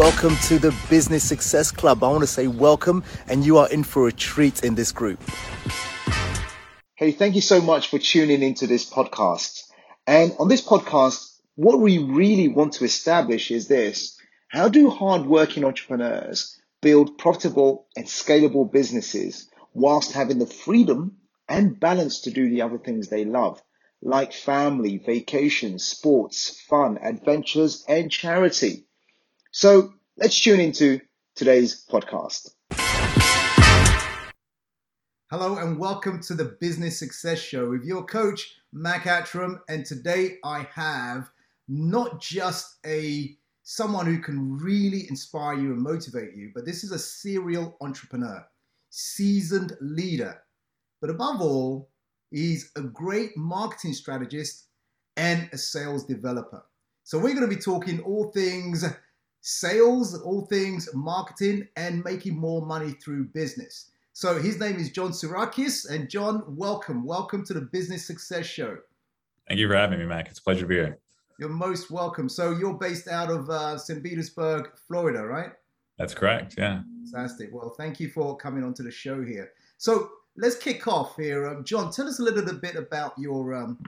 welcome 0.00 0.34
to 0.36 0.58
the 0.58 0.74
Business 0.88 1.22
Success 1.22 1.70
Club. 1.70 2.02
I 2.02 2.08
want 2.08 2.22
to 2.22 2.26
say 2.26 2.46
welcome, 2.46 3.04
and 3.28 3.44
you 3.44 3.58
are 3.58 3.68
in 3.68 3.84
for 3.84 4.08
a 4.08 4.12
treat 4.12 4.64
in 4.64 4.74
this 4.74 4.92
group. 4.92 5.22
Hey, 6.94 7.12
thank 7.12 7.34
you 7.34 7.42
so 7.42 7.60
much 7.60 7.90
for 7.90 7.98
tuning 7.98 8.42
into 8.42 8.66
this 8.66 8.88
podcast. 8.88 9.64
And 10.06 10.32
on 10.38 10.48
this 10.48 10.66
podcast, 10.66 11.36
what 11.54 11.80
we 11.80 11.98
really 11.98 12.48
want 12.48 12.72
to 12.74 12.84
establish 12.86 13.50
is 13.50 13.68
this 13.68 14.18
how 14.48 14.70
do 14.70 14.88
hardworking 14.88 15.66
entrepreneurs 15.66 16.58
build 16.80 17.18
profitable 17.18 17.86
and 17.94 18.06
scalable 18.06 18.72
businesses 18.72 19.50
whilst 19.74 20.12
having 20.12 20.38
the 20.38 20.46
freedom 20.46 21.18
and 21.46 21.78
balance 21.78 22.22
to 22.22 22.30
do 22.30 22.48
the 22.48 22.62
other 22.62 22.78
things 22.78 23.08
they 23.08 23.26
love, 23.26 23.62
like 24.00 24.32
family, 24.32 24.96
vacations, 24.96 25.84
sports, 25.84 26.58
fun, 26.70 26.96
adventures, 27.02 27.84
and 27.86 28.10
charity? 28.10 28.86
So 29.52 29.94
let's 30.16 30.40
tune 30.40 30.60
into 30.60 31.00
today's 31.34 31.84
podcast. 31.90 32.50
Hello 35.28 35.56
and 35.56 35.76
welcome 35.76 36.22
to 36.22 36.34
the 36.34 36.56
Business 36.60 37.00
Success 37.00 37.40
Show 37.40 37.68
with 37.68 37.82
your 37.82 38.04
coach, 38.04 38.54
Mac 38.72 39.06
Attram. 39.06 39.58
And 39.68 39.84
today 39.84 40.38
I 40.44 40.68
have 40.72 41.32
not 41.66 42.20
just 42.20 42.76
a 42.86 43.36
someone 43.64 44.06
who 44.06 44.20
can 44.20 44.56
really 44.56 45.08
inspire 45.08 45.54
you 45.54 45.72
and 45.72 45.82
motivate 45.82 46.36
you, 46.36 46.52
but 46.54 46.64
this 46.64 46.84
is 46.84 46.92
a 46.92 46.98
serial 46.98 47.76
entrepreneur, 47.80 48.46
seasoned 48.90 49.76
leader. 49.80 50.40
But 51.00 51.10
above 51.10 51.40
all, 51.40 51.90
he's 52.30 52.70
a 52.76 52.82
great 52.82 53.36
marketing 53.36 53.94
strategist 53.94 54.66
and 55.16 55.48
a 55.52 55.58
sales 55.58 56.06
developer. 56.06 56.64
So 57.02 57.18
we're 57.18 57.34
going 57.34 57.50
to 57.50 57.56
be 57.56 57.60
talking 57.60 57.98
all 58.02 58.30
things 58.30 58.84
sales, 59.40 60.20
all 60.20 60.46
things 60.46 60.88
marketing, 60.94 61.66
and 61.76 62.04
making 62.04 62.38
more 62.38 62.64
money 62.64 62.92
through 62.92 63.24
business. 63.24 63.90
So 64.12 64.38
his 64.38 64.58
name 64.58 64.76
is 64.76 64.90
Jon 64.90 65.12
Tsourakis. 65.12 65.88
And 65.90 66.10
Jon, 66.10 66.42
welcome. 66.46 67.04
Welcome 67.04 67.44
to 67.46 67.54
the 67.54 67.62
Business 67.62 68.06
Success 68.06 68.46
Show. 68.46 68.78
Thank 69.48 69.60
you 69.60 69.68
for 69.68 69.76
having 69.76 69.98
me, 69.98 70.04
Mac. 70.04 70.28
It's 70.28 70.38
a 70.38 70.42
pleasure 70.42 70.62
to 70.62 70.66
be 70.66 70.74
here. 70.74 70.98
You're 71.38 71.48
most 71.48 71.90
welcome. 71.90 72.28
So 72.28 72.52
you're 72.52 72.74
based 72.74 73.08
out 73.08 73.30
of 73.30 73.48
uh, 73.48 73.78
St. 73.78 74.02
Petersburg, 74.02 74.70
Florida, 74.86 75.24
right? 75.24 75.52
That's 75.96 76.14
correct. 76.14 76.56
Yeah. 76.58 76.82
Fantastic. 77.10 77.48
Well, 77.52 77.70
thank 77.70 77.98
you 77.98 78.08
for 78.08 78.36
coming 78.36 78.62
onto 78.62 78.82
the 78.82 78.90
show 78.90 79.24
here. 79.24 79.52
So 79.78 80.10
let's 80.36 80.56
kick 80.56 80.86
off 80.86 81.16
here. 81.16 81.48
Um, 81.48 81.64
Jon, 81.64 81.90
tell 81.90 82.06
us 82.06 82.18
a 82.18 82.22
little 82.22 82.44
bit 82.54 82.76
about 82.76 83.18
your 83.18 83.54
um, 83.54 83.78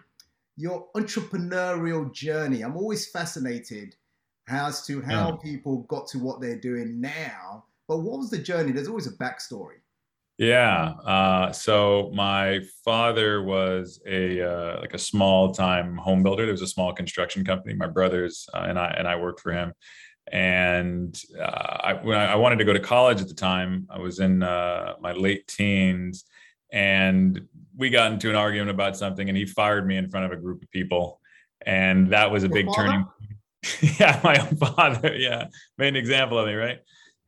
your 0.56 0.88
entrepreneurial 0.94 2.12
journey. 2.12 2.62
I'm 2.62 2.76
always 2.76 3.06
fascinated 3.08 3.96
as 4.48 4.84
to 4.86 5.00
how 5.02 5.30
yeah. 5.30 5.36
people 5.42 5.82
got 5.88 6.06
to 6.08 6.18
what 6.18 6.40
they're 6.40 6.60
doing 6.60 7.00
now. 7.00 7.64
But 7.88 7.98
what 7.98 8.18
was 8.18 8.30
the 8.30 8.38
journey? 8.38 8.72
There's 8.72 8.88
always 8.88 9.06
a 9.06 9.16
backstory. 9.16 9.82
Yeah. 10.38 10.94
Uh, 11.04 11.52
so 11.52 12.10
my 12.14 12.60
father 12.84 13.42
was 13.42 14.00
a 14.06 14.40
uh, 14.40 14.80
like 14.80 14.94
a 14.94 14.98
small 14.98 15.52
time 15.52 15.96
home 15.96 16.22
builder. 16.22 16.44
There 16.44 16.52
was 16.52 16.62
a 16.62 16.66
small 16.66 16.92
construction 16.92 17.44
company. 17.44 17.74
My 17.74 17.86
brothers 17.86 18.48
uh, 18.54 18.64
and 18.68 18.78
I 18.78 18.94
and 18.98 19.06
I 19.06 19.16
worked 19.16 19.40
for 19.40 19.52
him. 19.52 19.72
And 20.30 21.20
uh, 21.38 21.42
I, 21.44 21.92
when 21.94 22.16
I, 22.16 22.32
I, 22.32 22.34
wanted 22.36 22.56
to 22.58 22.64
go 22.64 22.72
to 22.72 22.80
college 22.80 23.20
at 23.20 23.28
the 23.28 23.34
time, 23.34 23.88
I 23.90 23.98
was 23.98 24.20
in 24.20 24.42
uh, 24.42 24.94
my 25.00 25.12
late 25.12 25.48
teens, 25.48 26.24
and 26.72 27.40
we 27.76 27.90
got 27.90 28.12
into 28.12 28.30
an 28.30 28.36
argument 28.36 28.70
about 28.70 28.96
something, 28.96 29.28
and 29.28 29.36
he 29.36 29.44
fired 29.44 29.84
me 29.84 29.96
in 29.96 30.08
front 30.08 30.26
of 30.26 30.32
a 30.32 30.40
group 30.40 30.62
of 30.62 30.70
people, 30.70 31.20
and 31.66 32.08
that 32.10 32.30
was 32.30 32.44
a 32.44 32.46
Your 32.46 32.54
big 32.54 32.66
father? 32.66 32.88
turning. 32.88 33.06
yeah, 34.00 34.20
my 34.24 34.36
own 34.38 34.56
father. 34.56 35.14
Yeah, 35.16 35.46
made 35.78 35.88
an 35.88 35.96
example 35.96 36.38
of 36.38 36.46
me, 36.46 36.54
right? 36.54 36.80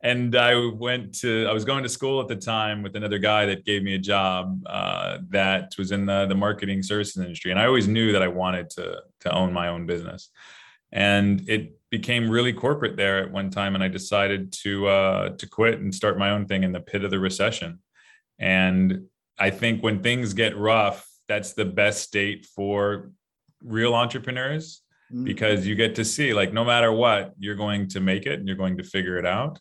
And 0.05 0.35
I 0.35 0.53
went 0.67 1.15
to, 1.21 1.47
I 1.49 1.53
was 1.53 1.65
going 1.65 1.81
to 1.81 1.89
school 1.89 2.21
at 2.21 2.27
the 2.27 2.35
time 2.35 2.83
with 2.83 2.95
another 2.95 3.17
guy 3.17 3.47
that 3.47 3.65
gave 3.65 3.81
me 3.81 3.95
a 3.95 3.99
job 3.99 4.61
uh, 4.67 5.17
that 5.29 5.73
was 5.79 5.91
in 5.91 6.05
the, 6.05 6.27
the 6.27 6.35
marketing 6.35 6.83
services 6.83 7.17
industry. 7.17 7.49
And 7.49 7.59
I 7.59 7.65
always 7.65 7.87
knew 7.87 8.11
that 8.11 8.21
I 8.21 8.27
wanted 8.27 8.69
to, 8.71 9.01
to 9.21 9.33
own 9.33 9.51
my 9.51 9.69
own 9.69 9.87
business. 9.87 10.29
And 10.91 11.49
it 11.49 11.79
became 11.89 12.29
really 12.29 12.53
corporate 12.53 12.97
there 12.97 13.23
at 13.23 13.31
one 13.31 13.49
time. 13.49 13.73
And 13.73 13.83
I 13.83 13.87
decided 13.87 14.53
to, 14.63 14.87
uh, 14.87 15.29
to 15.37 15.49
quit 15.49 15.79
and 15.79 15.95
start 15.95 16.19
my 16.19 16.29
own 16.29 16.45
thing 16.45 16.63
in 16.63 16.71
the 16.71 16.81
pit 16.81 17.03
of 17.03 17.09
the 17.09 17.19
recession. 17.19 17.79
And 18.37 19.07
I 19.39 19.49
think 19.49 19.81
when 19.81 20.03
things 20.03 20.33
get 20.33 20.55
rough, 20.55 21.09
that's 21.27 21.53
the 21.53 21.65
best 21.65 22.03
state 22.03 22.45
for 22.45 23.11
real 23.63 23.95
entrepreneurs. 23.95 24.83
Because 25.23 25.65
you 25.67 25.75
get 25.75 25.95
to 25.95 26.05
see 26.05 26.33
like 26.33 26.53
no 26.53 26.65
matter 26.65 26.91
what 26.91 27.33
you're 27.37 27.55
going 27.55 27.87
to 27.89 27.99
make 27.99 28.25
it 28.25 28.39
and 28.39 28.47
you're 28.47 28.57
going 28.57 28.77
to 28.77 28.83
figure 28.83 29.17
it 29.17 29.25
out. 29.25 29.59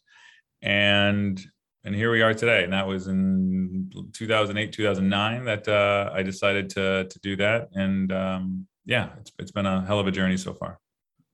And 0.62 1.40
and 1.84 1.94
here 1.94 2.10
we 2.10 2.22
are 2.22 2.32
today 2.32 2.64
and 2.64 2.72
that 2.72 2.86
was 2.86 3.08
in 3.08 3.90
2008 4.14 4.72
2009 4.72 5.44
that 5.44 5.68
uh, 5.68 6.10
i 6.14 6.22
decided 6.22 6.70
to 6.70 7.06
to 7.08 7.18
do 7.20 7.36
that. 7.36 7.68
And 7.74 8.12
um, 8.12 8.66
yeah 8.86 9.10
it's, 9.20 9.32
it's 9.38 9.52
been 9.52 9.66
a 9.66 9.84
hell 9.84 9.98
of 9.98 10.06
a 10.06 10.12
journey 10.12 10.36
so 10.36 10.54
far. 10.54 10.78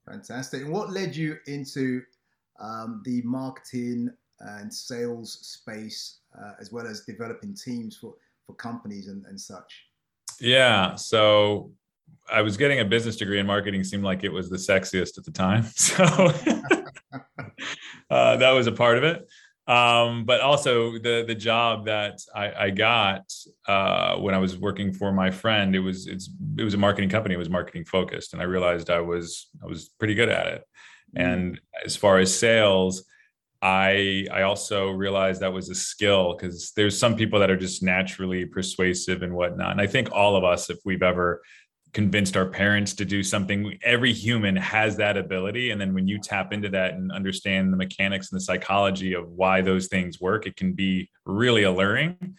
Fantastic. 0.05 0.63
And 0.63 0.71
what 0.71 0.91
led 0.91 1.15
you 1.15 1.37
into 1.47 2.01
um, 2.59 3.01
the 3.05 3.21
marketing 3.21 4.09
and 4.39 4.73
sales 4.73 5.39
space 5.41 6.19
uh, 6.37 6.53
as 6.59 6.71
well 6.71 6.87
as 6.87 7.01
developing 7.01 7.55
teams 7.55 7.95
for 7.95 8.15
for 8.45 8.55
companies 8.55 9.07
and, 9.07 9.25
and 9.25 9.39
such? 9.39 9.85
Yeah 10.39 10.95
so 10.95 11.71
I 12.31 12.41
was 12.41 12.57
getting 12.57 12.79
a 12.79 12.85
business 12.85 13.17
degree 13.17 13.39
in 13.39 13.45
marketing 13.45 13.83
seemed 13.83 14.03
like 14.03 14.23
it 14.23 14.31
was 14.31 14.49
the 14.49 14.57
sexiest 14.57 15.17
at 15.17 15.25
the 15.25 15.31
time. 15.31 15.65
So 15.75 16.03
uh, 18.09 18.37
that 18.37 18.51
was 18.51 18.67
a 18.67 18.71
part 18.71 18.97
of 18.97 19.03
it. 19.03 19.27
Um, 19.67 20.25
but 20.25 20.41
also 20.41 20.93
the 20.93 21.23
the 21.25 21.35
job 21.35 21.85
that 21.85 22.19
I, 22.35 22.65
I 22.65 22.69
got 22.71 23.31
uh, 23.67 24.17
when 24.17 24.33
I 24.35 24.39
was 24.39 24.57
working 24.57 24.91
for 24.91 25.11
my 25.11 25.31
friend, 25.31 25.75
it 25.75 25.79
was 25.79 26.07
it's 26.07 26.29
it 26.57 26.63
was 26.63 26.73
a 26.73 26.77
marketing 26.77 27.09
company. 27.09 27.35
It 27.35 27.37
was 27.37 27.49
marketing 27.49 27.85
focused, 27.85 28.33
and 28.33 28.41
I 28.41 28.45
realized 28.45 28.89
I 28.89 29.01
was 29.01 29.47
I 29.63 29.67
was 29.67 29.89
pretty 29.89 30.15
good 30.15 30.29
at 30.29 30.47
it. 30.47 30.63
Mm-hmm. 31.15 31.25
And 31.25 31.61
as 31.85 31.95
far 31.95 32.17
as 32.17 32.37
sales, 32.37 33.05
I 33.61 34.25
I 34.33 34.41
also 34.41 34.89
realized 34.89 35.41
that 35.41 35.53
was 35.53 35.69
a 35.69 35.75
skill 35.75 36.35
because 36.35 36.73
there's 36.75 36.97
some 36.97 37.15
people 37.15 37.39
that 37.39 37.51
are 37.51 37.57
just 37.57 37.83
naturally 37.83 38.45
persuasive 38.45 39.21
and 39.21 39.33
whatnot. 39.33 39.71
And 39.71 39.81
I 39.81 39.87
think 39.87 40.11
all 40.11 40.35
of 40.35 40.43
us, 40.43 40.69
if 40.69 40.79
we've 40.83 41.03
ever 41.03 41.41
convinced 41.93 42.37
our 42.37 42.45
parents 42.45 42.93
to 42.93 43.05
do 43.05 43.23
something. 43.23 43.77
Every 43.83 44.13
human 44.13 44.55
has 44.55 44.95
that 44.97 45.17
ability. 45.17 45.71
And 45.71 45.81
then 45.81 45.93
when 45.93 46.07
you 46.07 46.19
tap 46.19 46.53
into 46.53 46.69
that 46.69 46.93
and 46.93 47.11
understand 47.11 47.71
the 47.71 47.77
mechanics 47.77 48.31
and 48.31 48.39
the 48.39 48.43
psychology 48.43 49.13
of 49.13 49.29
why 49.29 49.61
those 49.61 49.87
things 49.87 50.21
work 50.21 50.47
it 50.47 50.55
can 50.55 50.73
be 50.73 51.09
really 51.25 51.63
alluring. 51.63 52.37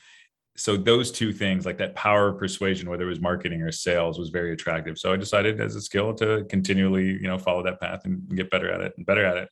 So 0.57 0.77
those 0.77 1.11
two 1.11 1.33
things 1.33 1.65
like 1.65 1.79
that 1.79 1.95
power 1.95 2.29
of 2.29 2.39
persuasion 2.39 2.89
whether 2.89 3.05
it 3.05 3.09
was 3.09 3.21
marketing 3.21 3.63
or 3.63 3.73
sales 3.73 4.19
was 4.19 4.31
very 4.31 4.53
attractive. 4.53 4.99
So 4.99 5.13
i 5.13 5.17
decided 5.17 5.61
as 5.61 5.77
a 5.77 5.81
skill 5.81 6.15
to 6.15 6.45
continually 6.49 7.07
you 7.07 7.27
know 7.27 7.39
follow 7.39 7.63
that 7.65 7.81
path 7.81 8.05
and 8.05 8.27
get 8.35 8.51
better 8.51 8.71
at 8.71 8.81
it 8.81 8.95
and 8.97 9.07
better 9.07 9.25
at 9.25 9.37
it. 9.37 9.49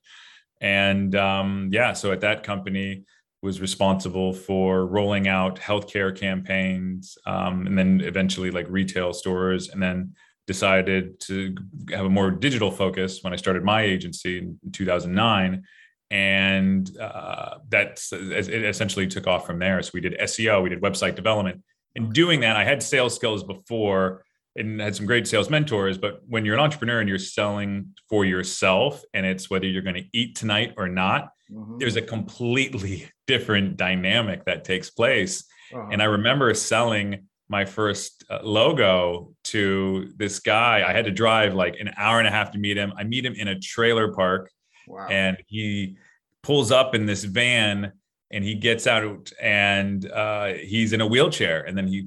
And 0.63 1.15
um, 1.15 1.69
yeah 1.73 1.93
so 1.93 2.13
at 2.13 2.21
that 2.23 2.43
company 2.43 3.05
was 3.43 3.61
responsible 3.61 4.33
for 4.33 4.87
rolling 4.87 5.27
out 5.27 5.59
healthcare 5.59 6.17
campaigns 6.17 7.17
um, 7.27 7.67
and 7.67 7.79
then 7.79 8.01
eventually 8.03 8.51
like 8.51 8.67
retail 8.69 9.13
stores 9.13 9.71
and 9.71 9.83
then 9.83 10.15
decided 10.47 11.19
to 11.21 11.55
have 11.91 12.07
a 12.07 12.11
more 12.11 12.31
digital 12.31 12.71
focus 12.71 13.23
when 13.23 13.33
i 13.33 13.37
started 13.37 13.63
my 13.63 13.83
agency 13.83 14.39
in 14.39 14.59
2009 14.73 15.63
and 16.11 16.97
uh, 16.99 17.59
that 17.69 18.01
it 18.13 18.65
essentially 18.65 19.07
took 19.07 19.29
off 19.29 19.47
from 19.47 19.61
there. 19.61 19.81
So 19.83 19.93
we 19.95 20.01
did 20.01 20.19
seo 20.19 20.63
we 20.63 20.69
did 20.69 20.81
website 20.81 21.15
development. 21.15 21.63
In 21.95 22.11
doing 22.11 22.41
that 22.41 22.57
i 22.57 22.65
had 22.65 22.83
sales 22.83 23.15
skills 23.15 23.43
before 23.43 24.25
and 24.57 24.81
had 24.81 24.95
some 24.95 25.07
great 25.07 25.27
sales 25.27 25.51
mentors 25.51 25.99
but 25.99 26.21
when 26.27 26.45
you're 26.45 26.55
an 26.55 26.61
entrepreneur 26.61 27.01
and 27.01 27.09
you're 27.09 27.19
selling 27.19 27.95
for 28.09 28.25
yourself 28.25 29.03
and 29.15 29.27
it's 29.27 29.51
whether 29.51 29.67
you're 29.67 29.83
going 29.83 29.97
to 29.97 30.07
eat 30.13 30.37
tonight 30.37 30.75
or 30.77 30.89
not 30.89 31.31
mm-hmm. 31.51 31.79
there's 31.79 31.97
a 31.97 32.03
completely 32.03 33.09
different 33.31 33.77
dynamic 33.77 34.45
that 34.47 34.65
takes 34.65 34.91
place. 34.91 35.45
Uh-huh. 35.73 35.89
And 35.93 36.03
I 36.03 36.07
remember 36.07 36.53
selling 36.53 37.29
my 37.49 37.65
first 37.65 38.25
uh, 38.29 38.41
logo 38.43 39.33
to 39.45 40.13
this 40.17 40.41
guy. 40.41 40.89
I 40.89 40.93
had 40.93 41.05
to 41.05 41.13
drive 41.13 41.55
like 41.55 41.77
an 41.79 41.91
hour 41.97 42.19
and 42.19 42.27
a 42.27 42.31
half 42.31 42.51
to 42.53 42.59
meet 42.59 42.77
him. 42.77 42.93
I 42.97 43.05
meet 43.05 43.25
him 43.25 43.35
in 43.35 43.47
a 43.47 43.59
trailer 43.59 44.13
park 44.13 44.51
wow. 44.89 45.07
and 45.09 45.37
he 45.47 45.97
pulls 46.43 46.73
up 46.73 46.97
in 46.97 47.07
this 47.07 47.23
van 47.23 47.93
and 48.33 48.45
he 48.45 48.55
gets 48.57 48.89
out 48.89 49.31
and 49.41 50.11
uh, 50.11 50.55
he's 50.55 50.93
in 50.93 51.01
a 51.01 51.07
wheelchair 51.07 51.63
and 51.63 51.79
then 51.79 51.87
he 51.87 52.03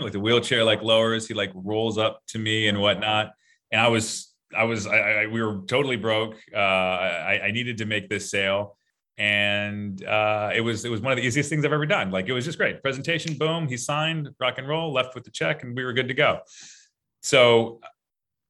like 0.00 0.12
the 0.12 0.20
wheelchair 0.20 0.64
like 0.64 0.82
lowers 0.82 1.28
he 1.28 1.34
like 1.34 1.52
rolls 1.54 1.98
up 1.98 2.20
to 2.26 2.38
me 2.38 2.68
and 2.68 2.80
whatnot 2.80 3.32
and 3.70 3.80
i 3.80 3.88
was 3.88 4.32
i 4.56 4.64
was 4.64 4.86
i, 4.86 4.96
I 4.96 5.26
we 5.26 5.42
were 5.42 5.60
totally 5.66 5.96
broke 5.96 6.34
uh, 6.54 6.58
I, 6.58 7.40
I 7.44 7.50
needed 7.50 7.78
to 7.78 7.84
make 7.84 8.08
this 8.08 8.30
sale 8.30 8.78
and 9.22 10.04
uh, 10.04 10.50
it 10.52 10.60
was 10.62 10.84
it 10.84 10.90
was 10.90 11.00
one 11.00 11.12
of 11.12 11.16
the 11.16 11.22
easiest 11.22 11.48
things 11.48 11.64
I've 11.64 11.72
ever 11.72 11.86
done. 11.86 12.10
Like 12.10 12.28
it 12.28 12.32
was 12.32 12.44
just 12.44 12.58
great. 12.58 12.82
Presentation, 12.82 13.34
boom, 13.38 13.68
he 13.68 13.76
signed, 13.76 14.28
rock 14.40 14.58
and 14.58 14.66
roll, 14.66 14.92
left 14.92 15.14
with 15.14 15.22
the 15.22 15.30
check, 15.30 15.62
and 15.62 15.76
we 15.76 15.84
were 15.84 15.92
good 15.92 16.08
to 16.08 16.14
go. 16.14 16.40
So 17.20 17.78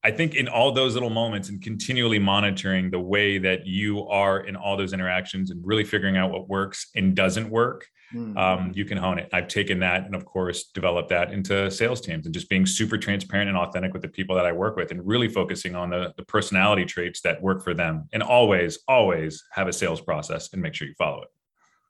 I 0.03 0.09
think 0.09 0.33
in 0.33 0.47
all 0.47 0.71
those 0.71 0.95
little 0.95 1.11
moments 1.11 1.49
and 1.49 1.61
continually 1.61 2.17
monitoring 2.17 2.89
the 2.89 2.99
way 2.99 3.37
that 3.37 3.67
you 3.67 4.07
are 4.07 4.39
in 4.39 4.55
all 4.55 4.75
those 4.75 4.93
interactions 4.93 5.51
and 5.51 5.61
really 5.63 5.83
figuring 5.83 6.17
out 6.17 6.31
what 6.31 6.49
works 6.49 6.87
and 6.95 7.15
doesn't 7.15 7.51
work, 7.51 7.85
mm. 8.13 8.37
um, 8.37 8.71
you 8.75 8.85
can 8.85 8.97
hone 8.97 9.19
it. 9.19 9.29
I've 9.33 9.47
taken 9.47 9.79
that 9.79 10.05
and, 10.05 10.15
of 10.15 10.25
course, 10.25 10.65
developed 10.65 11.09
that 11.09 11.31
into 11.31 11.69
sales 11.71 12.01
teams 12.01 12.25
and 12.25 12.33
just 12.33 12.49
being 12.49 12.65
super 12.65 12.97
transparent 12.97 13.49
and 13.49 13.57
authentic 13.57 13.93
with 13.93 14.01
the 14.01 14.07
people 14.07 14.35
that 14.35 14.45
I 14.45 14.51
work 14.51 14.75
with 14.75 14.91
and 14.91 15.05
really 15.05 15.27
focusing 15.27 15.75
on 15.75 15.89
the, 15.89 16.13
the 16.17 16.23
personality 16.23 16.85
traits 16.85 17.21
that 17.21 17.41
work 17.41 17.63
for 17.63 17.73
them. 17.73 18.07
And 18.13 18.23
always, 18.23 18.79
always 18.87 19.43
have 19.51 19.67
a 19.67 19.73
sales 19.73 20.01
process 20.01 20.51
and 20.53 20.61
make 20.61 20.73
sure 20.73 20.87
you 20.87 20.93
follow 20.95 21.23
it. 21.23 21.29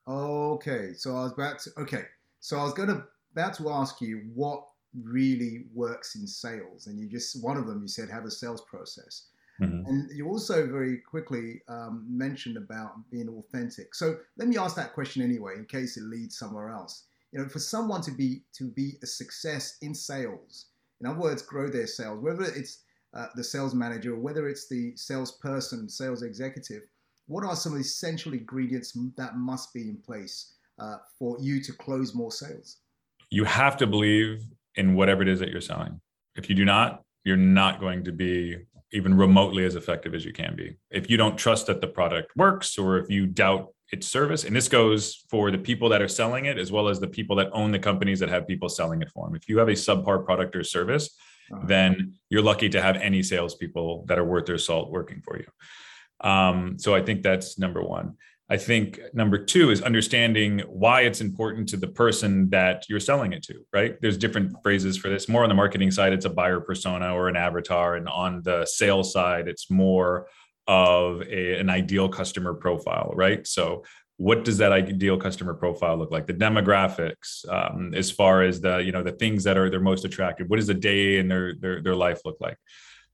Okay. 0.08 0.94
So 0.94 1.16
I 1.16 1.24
was 1.24 1.34
about 1.34 1.60
to, 1.60 1.70
okay. 1.80 2.04
So 2.40 2.58
I 2.58 2.64
was 2.64 2.74
going 2.74 2.90
to, 2.90 3.04
about 3.34 3.54
to 3.56 3.70
ask 3.70 4.02
you 4.02 4.24
what 4.34 4.66
really 5.02 5.66
works 5.74 6.16
in 6.16 6.28
sales. 6.28 6.88
And 6.88 7.00
you 7.00 7.08
just, 7.08 7.44
one 7.44 7.58
of 7.58 7.68
them, 7.68 7.82
you 7.82 7.88
said 7.88 8.10
have 8.10 8.26
a 8.26 8.32
sales 8.32 8.62
process. 8.62 9.28
Mm-hmm. 9.64 9.86
And 9.88 10.12
you 10.12 10.28
also 10.28 10.68
very 10.68 10.98
quickly 10.98 11.62
um, 11.68 12.06
mentioned 12.10 12.58
about 12.58 13.10
being 13.12 13.30
authentic. 13.30 13.96
So 13.96 14.18
let 14.38 14.48
me 14.48 14.58
ask 14.58 14.76
that 14.76 14.94
question 14.94 15.22
anyway, 15.22 15.54
in 15.56 15.66
case 15.66 15.98
it 15.98 16.04
leads 16.04 16.38
somewhere 16.38 16.70
else. 16.70 17.06
You 17.32 17.40
know, 17.40 17.50
for 17.50 17.60
someone 17.60 18.02
to 18.02 18.12
be 18.12 18.44
to 18.58 18.66
be 18.66 18.94
a 19.02 19.08
success 19.08 19.78
in 19.82 19.96
sales, 19.96 20.68
in 21.02 21.08
other 21.08 21.20
words, 21.20 21.42
grow 21.42 21.68
their 21.68 21.88
sales, 21.88 22.22
whether 22.22 22.44
it's 22.44 22.84
uh, 23.14 23.28
the 23.36 23.44
sales 23.44 23.74
manager 23.74 24.14
or 24.14 24.20
whether 24.20 24.48
it's 24.48 24.68
the 24.68 24.96
salesperson, 24.96 25.90
sales 25.90 26.24
executive, 26.24 26.84
what 27.28 27.44
are 27.44 27.56
some 27.56 27.74
of 27.74 27.78
the 27.78 27.82
essential 27.82 28.34
ingredients 28.34 28.98
that 29.18 29.36
must 29.36 29.74
be 29.74 29.82
in 29.82 29.98
place 29.98 30.54
uh, 30.80 30.98
for 31.18 31.38
you 31.40 31.62
to 31.62 31.74
close 31.74 32.14
more 32.14 32.32
sales? 32.32 32.78
You 33.30 33.44
have 33.46 33.78
to 33.78 33.88
believe 33.88 34.44
in 34.76 34.96
whatever 34.96 35.22
it 35.22 35.28
is 35.28 35.40
that 35.40 35.50
you're 35.50 35.62
selling. 35.62 36.00
If 36.36 36.50
you 36.50 36.56
do 36.56 36.66
not, 36.66 37.04
you're 37.24 37.38
not 37.38 37.80
going 37.80 38.04
to 38.06 38.12
be 38.12 38.58
even 38.94 39.16
remotely 39.16 39.66
as 39.66 39.76
effective 39.76 40.14
as 40.14 40.24
you 40.24 40.32
can 40.32 40.56
be. 40.56 40.78
If 40.92 41.10
you 41.10 41.18
don't 41.18 41.38
trust 41.38 41.68
that 41.68 41.82
the 41.82 41.88
product 41.88 42.32
works 42.36 42.78
or 42.78 42.98
if 42.98 43.10
you 43.10 43.26
doubt 43.26 43.74
its 43.92 44.08
service, 44.08 44.44
and 44.44 44.56
this 44.56 44.68
goes 44.68 45.26
for 45.30 45.52
the 45.52 45.58
people 45.58 45.90
that 45.90 46.02
are 46.02 46.08
selling 46.08 46.46
it 46.46 46.58
as 46.58 46.72
well 46.72 46.88
as 46.88 47.00
the 47.00 47.08
people 47.08 47.36
that 47.38 47.50
own 47.52 47.72
the 47.72 47.80
companies 47.80 48.20
that 48.20 48.30
have 48.30 48.48
people 48.48 48.70
selling 48.70 49.02
it 49.02 49.10
for 49.10 49.28
them. 49.28 49.36
If 49.36 49.50
you 49.50 49.58
have 49.58 49.68
a 49.68 49.74
subpar 49.74 50.24
product 50.26 50.56
or 50.56 50.64
service, 50.64 51.16
uh-huh. 51.52 51.64
then 51.66 52.14
you're 52.30 52.42
lucky 52.42 52.70
to 52.70 52.82
have 52.82 52.96
any 52.98 53.22
salespeople 53.24 54.06
that 54.08 54.18
are 54.18 54.26
worth 54.26 54.46
their 54.46 54.58
salt 54.58 54.92
working 54.92 55.22
for 55.22 55.38
you. 55.38 55.48
Um, 56.28 56.80
so 56.80 56.96
I 56.96 57.02
think 57.02 57.22
that's 57.22 57.60
number 57.60 57.84
one. 57.84 58.16
I 58.50 58.58
think 58.58 59.00
number 59.14 59.38
two 59.38 59.72
is 59.72 59.82
understanding 59.82 60.60
why 60.68 61.02
it's 61.02 61.22
important 61.22 61.70
to 61.70 61.78
the 61.78 61.88
person 61.88 62.50
that 62.50 62.86
you're 62.90 63.00
selling 63.00 63.32
it 63.32 63.42
to, 63.44 63.66
right? 63.72 63.96
There's 64.02 64.18
different 64.18 64.54
phrases 64.62 64.98
for 64.98 65.10
this. 65.10 65.30
More 65.30 65.44
on 65.44 65.50
the 65.50 65.56
marketing 65.56 65.92
side, 65.92 66.12
it's 66.12 66.26
a 66.26 66.30
buyer 66.30 66.60
persona 66.60 67.14
or 67.16 67.30
an 67.30 67.38
avatar. 67.38 67.96
And 67.96 68.08
on 68.10 68.42
the 68.44 68.66
sales 68.66 69.14
side, 69.14 69.48
it's 69.48 69.72
more 69.72 70.28
of 70.68 71.22
a, 71.22 71.60
an 71.60 71.70
ideal 71.70 72.10
customer 72.10 72.54
profile, 72.54 73.12
right? 73.16 73.46
So, 73.48 73.84
what 74.18 74.46
does 74.46 74.60
that 74.60 74.72
ideal 74.72 75.18
customer 75.18 75.56
profile 75.56 75.98
look 75.98 76.12
like? 76.12 76.28
The 76.28 76.34
demographics, 76.34 77.50
um, 77.52 77.94
as 77.96 78.12
far 78.12 78.44
as 78.44 78.62
the 78.62 78.78
you 78.78 78.92
know 78.92 79.02
the 79.04 79.12
things 79.12 79.44
that 79.46 79.58
are 79.58 79.70
they're 79.70 79.80
most 79.80 80.06
attractive. 80.06 80.48
What 80.50 80.58
does 80.58 80.70
a 80.70 80.76
day 80.76 81.18
in 81.18 81.28
their 81.28 81.56
their 81.56 81.82
their 81.82 81.96
life 81.96 82.22
look 82.24 82.38
like? 82.40 82.58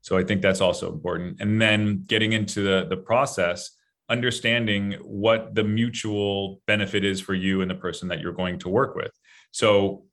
So 0.01 0.17
I 0.17 0.23
think 0.23 0.41
that's 0.41 0.61
also 0.61 0.91
important. 0.91 1.39
And 1.39 1.61
then 1.61 2.03
getting 2.05 2.33
into 2.33 2.61
the 2.61 2.85
the 2.89 2.97
process 2.97 3.71
understanding 4.09 4.93
what 5.03 5.55
the 5.55 5.63
mutual 5.63 6.61
benefit 6.65 7.05
is 7.05 7.21
for 7.21 7.33
you 7.33 7.61
and 7.61 7.69
the 7.69 7.75
person 7.75 8.07
that 8.09 8.19
you're 8.19 8.33
going 8.33 8.59
to 8.59 8.69
work 8.69 8.95
with. 8.95 9.11
So 9.51 10.03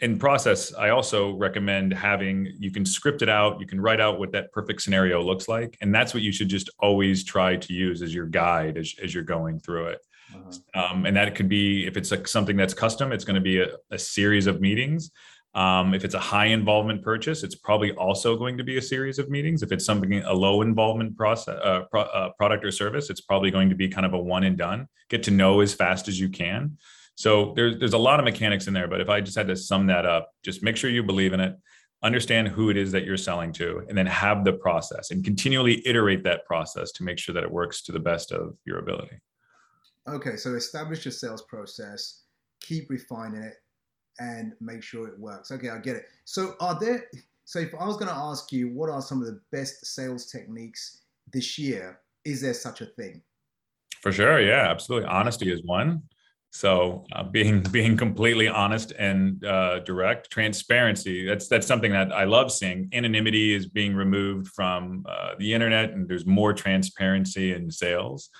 in 0.00 0.18
process, 0.18 0.74
I 0.74 0.90
also 0.90 1.32
recommend 1.36 1.92
having 1.94 2.52
you 2.58 2.70
can 2.70 2.84
script 2.84 3.22
it 3.22 3.28
out, 3.28 3.60
you 3.60 3.66
can 3.66 3.80
write 3.80 4.00
out 4.00 4.18
what 4.18 4.32
that 4.32 4.52
perfect 4.52 4.82
scenario 4.82 5.22
looks 5.22 5.48
like. 5.48 5.76
And 5.80 5.94
that's 5.94 6.12
what 6.12 6.22
you 6.22 6.32
should 6.32 6.48
just 6.48 6.68
always 6.80 7.24
try 7.24 7.56
to 7.56 7.72
use 7.72 8.02
as 8.02 8.14
your 8.14 8.26
guide 8.26 8.76
as, 8.76 8.94
as 9.02 9.14
you're 9.14 9.22
going 9.22 9.58
through 9.60 9.86
it. 9.86 10.00
Uh-huh. 10.34 10.94
Um, 10.94 11.06
and 11.06 11.16
that 11.16 11.34
could 11.34 11.48
be 11.48 11.86
if 11.86 11.96
it's 11.96 12.12
a, 12.12 12.26
something 12.26 12.56
that's 12.56 12.74
custom, 12.74 13.12
it's 13.12 13.24
going 13.24 13.36
to 13.36 13.40
be 13.40 13.60
a, 13.60 13.68
a 13.90 13.98
series 13.98 14.46
of 14.46 14.60
meetings. 14.60 15.10
Um, 15.56 15.94
if 15.94 16.04
it's 16.04 16.14
a 16.14 16.20
high 16.20 16.46
involvement 16.46 17.02
purchase, 17.02 17.42
it's 17.42 17.54
probably 17.54 17.92
also 17.92 18.36
going 18.36 18.58
to 18.58 18.64
be 18.64 18.76
a 18.76 18.82
series 18.82 19.18
of 19.18 19.30
meetings. 19.30 19.62
If 19.62 19.72
it's 19.72 19.86
something 19.86 20.12
a 20.22 20.32
low 20.32 20.60
involvement 20.60 21.16
process, 21.16 21.58
uh, 21.64 21.84
pro, 21.90 22.02
uh, 22.02 22.30
product 22.36 22.62
or 22.62 22.70
service, 22.70 23.08
it's 23.08 23.22
probably 23.22 23.50
going 23.50 23.70
to 23.70 23.74
be 23.74 23.88
kind 23.88 24.04
of 24.04 24.12
a 24.12 24.18
one 24.18 24.44
and 24.44 24.58
done. 24.58 24.86
Get 25.08 25.22
to 25.24 25.30
know 25.30 25.60
as 25.60 25.72
fast 25.72 26.08
as 26.08 26.20
you 26.20 26.28
can. 26.28 26.76
So 27.14 27.54
there's 27.56 27.78
there's 27.78 27.94
a 27.94 27.98
lot 27.98 28.20
of 28.20 28.24
mechanics 28.24 28.66
in 28.66 28.74
there. 28.74 28.86
But 28.86 29.00
if 29.00 29.08
I 29.08 29.22
just 29.22 29.34
had 29.34 29.48
to 29.48 29.56
sum 29.56 29.86
that 29.86 30.04
up, 30.04 30.30
just 30.42 30.62
make 30.62 30.76
sure 30.76 30.90
you 30.90 31.02
believe 31.02 31.32
in 31.32 31.40
it, 31.40 31.56
understand 32.02 32.48
who 32.48 32.68
it 32.68 32.76
is 32.76 32.92
that 32.92 33.06
you're 33.06 33.16
selling 33.16 33.50
to, 33.54 33.82
and 33.88 33.96
then 33.96 34.04
have 34.04 34.44
the 34.44 34.52
process 34.52 35.10
and 35.10 35.24
continually 35.24 35.80
iterate 35.88 36.22
that 36.24 36.44
process 36.44 36.92
to 36.92 37.02
make 37.02 37.18
sure 37.18 37.34
that 37.34 37.44
it 37.44 37.50
works 37.50 37.80
to 37.84 37.92
the 37.92 37.98
best 37.98 38.30
of 38.30 38.58
your 38.66 38.78
ability. 38.78 39.18
Okay, 40.06 40.36
so 40.36 40.54
establish 40.54 41.06
a 41.06 41.10
sales 41.10 41.42
process, 41.48 42.24
keep 42.60 42.90
refining 42.90 43.42
it, 43.42 43.54
and 44.18 44.52
make 44.60 44.82
sure 44.82 45.08
it 45.08 45.18
works. 45.18 45.50
Okay, 45.50 45.68
I 45.68 45.78
get 45.78 45.96
it. 45.96 46.06
So 46.24 46.54
are 46.60 46.78
there 46.78 47.08
so 47.46 47.60
if 47.60 47.72
I 47.78 47.86
was 47.86 47.96
going 47.96 48.08
to 48.08 48.14
ask 48.14 48.50
you 48.50 48.70
what 48.70 48.90
are 48.90 49.00
some 49.00 49.20
of 49.20 49.26
the 49.26 49.40
best 49.52 49.86
sales 49.86 50.26
techniques 50.26 51.02
this 51.32 51.56
year, 51.56 52.00
is 52.24 52.40
there 52.40 52.54
such 52.54 52.80
a 52.80 52.86
thing? 52.86 53.22
For 54.02 54.10
sure, 54.10 54.40
yeah, 54.40 54.68
absolutely. 54.68 55.08
Honesty 55.08 55.52
is 55.52 55.62
one. 55.62 56.02
So 56.50 57.04
uh, 57.12 57.22
being 57.22 57.60
being 57.70 57.96
completely 57.96 58.48
honest 58.48 58.92
and 58.98 59.44
uh, 59.44 59.80
direct, 59.80 60.30
transparency. 60.30 61.24
That's 61.24 61.46
that's 61.46 61.66
something 61.66 61.92
that 61.92 62.12
I 62.12 62.24
love 62.24 62.50
seeing. 62.50 62.88
Anonymity 62.92 63.54
is 63.54 63.66
being 63.66 63.94
removed 63.94 64.48
from 64.48 65.04
uh, 65.08 65.34
the 65.38 65.54
internet, 65.54 65.90
and 65.90 66.08
there's 66.08 66.26
more 66.26 66.52
transparency 66.52 67.52
in 67.52 67.70
sales. 67.70 68.30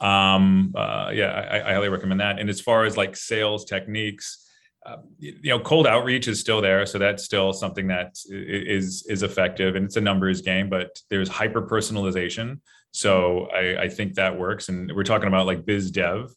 Um, 0.00 0.72
uh, 0.76 1.12
yeah, 1.14 1.26
I, 1.26 1.70
I 1.70 1.72
highly 1.74 1.88
recommend 1.88 2.20
that. 2.20 2.40
And 2.40 2.50
as 2.50 2.60
far 2.60 2.84
as 2.84 2.96
like 2.96 3.16
sales 3.16 3.64
techniques, 3.64 4.43
um, 4.86 5.02
you 5.18 5.48
know 5.48 5.58
cold 5.58 5.86
outreach 5.86 6.28
is 6.28 6.38
still 6.38 6.60
there 6.60 6.84
so 6.84 6.98
that's 6.98 7.24
still 7.24 7.52
something 7.52 7.86
that 7.88 8.16
is 8.28 9.06
is 9.08 9.22
effective 9.22 9.76
and 9.76 9.86
it's 9.86 9.96
a 9.96 10.00
numbers 10.00 10.42
game 10.42 10.68
but 10.68 10.90
there's 11.10 11.28
hyper 11.28 11.62
personalization 11.62 12.60
so 12.92 13.48
I, 13.54 13.84
I 13.84 13.88
think 13.88 14.14
that 14.14 14.38
works 14.38 14.68
and 14.68 14.92
we're 14.94 15.04
talking 15.04 15.28
about 15.28 15.46
like 15.46 15.64
biz 15.64 15.90
dev 15.90 16.30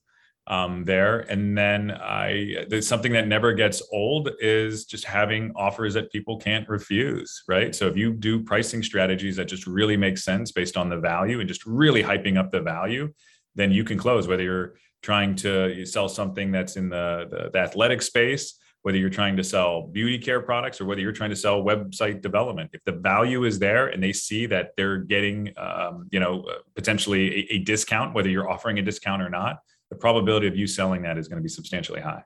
um, 0.47 0.85
there 0.85 1.19
and 1.29 1.57
then 1.57 1.91
i 1.91 2.65
there's 2.69 2.87
something 2.87 3.11
that 3.11 3.27
never 3.27 3.51
gets 3.51 3.81
old 3.91 4.29
is 4.39 4.85
just 4.85 5.03
having 5.03 5.51
offers 5.57 5.93
that 5.95 6.09
people 6.11 6.37
can't 6.37 6.69
refuse 6.69 7.43
right? 7.49 7.75
So 7.75 7.87
if 7.87 7.97
you 7.97 8.13
do 8.13 8.43
pricing 8.43 8.81
strategies 8.81 9.35
that 9.35 9.49
just 9.49 9.67
really 9.67 9.97
make 9.97 10.17
sense 10.17 10.53
based 10.53 10.77
on 10.77 10.87
the 10.87 10.97
value 10.97 11.41
and 11.41 11.49
just 11.49 11.65
really 11.65 12.01
hyping 12.01 12.37
up 12.37 12.51
the 12.51 12.61
value 12.61 13.11
then 13.55 13.71
you 13.71 13.83
can 13.83 13.97
close 13.97 14.25
whether 14.25 14.43
you're 14.43 14.75
trying 15.07 15.33
to 15.33 15.85
sell 15.85 16.09
something 16.09 16.51
that's 16.51 16.75
in 16.75 16.89
the, 16.89 17.25
the, 17.31 17.49
the 17.53 17.59
athletic 17.59 18.01
space, 18.01 18.59
whether 18.81 18.97
you're 18.97 19.09
trying 19.09 19.37
to 19.37 19.43
sell 19.43 19.87
beauty 19.87 20.19
care 20.19 20.41
products 20.41 20.81
or 20.81 20.85
whether 20.85 20.99
you're 20.99 21.13
trying 21.13 21.29
to 21.29 21.35
sell 21.45 21.63
website 21.63 22.19
development. 22.21 22.69
If 22.73 22.83
the 22.83 22.91
value 22.91 23.45
is 23.45 23.57
there 23.57 23.87
and 23.87 24.03
they 24.03 24.11
see 24.11 24.47
that 24.47 24.71
they're 24.75 24.97
getting 24.97 25.53
um, 25.55 26.09
you 26.11 26.19
know 26.19 26.41
uh, 26.41 26.55
potentially 26.75 27.23
a, 27.39 27.53
a, 27.55 27.57
discount 27.59 28.13
whether 28.15 28.27
you're 28.27 28.49
offering 28.49 28.79
a 28.79 28.81
discount 28.81 29.21
or 29.21 29.29
not 29.29 29.59
the 29.91 29.95
probability 29.95 30.45
of 30.45 30.57
you 30.57 30.67
selling 30.67 31.01
that 31.03 31.17
is 31.17 31.29
going 31.29 31.41
to 31.41 31.47
be 31.49 31.55
substantially 31.59 32.01
high. 32.01 32.23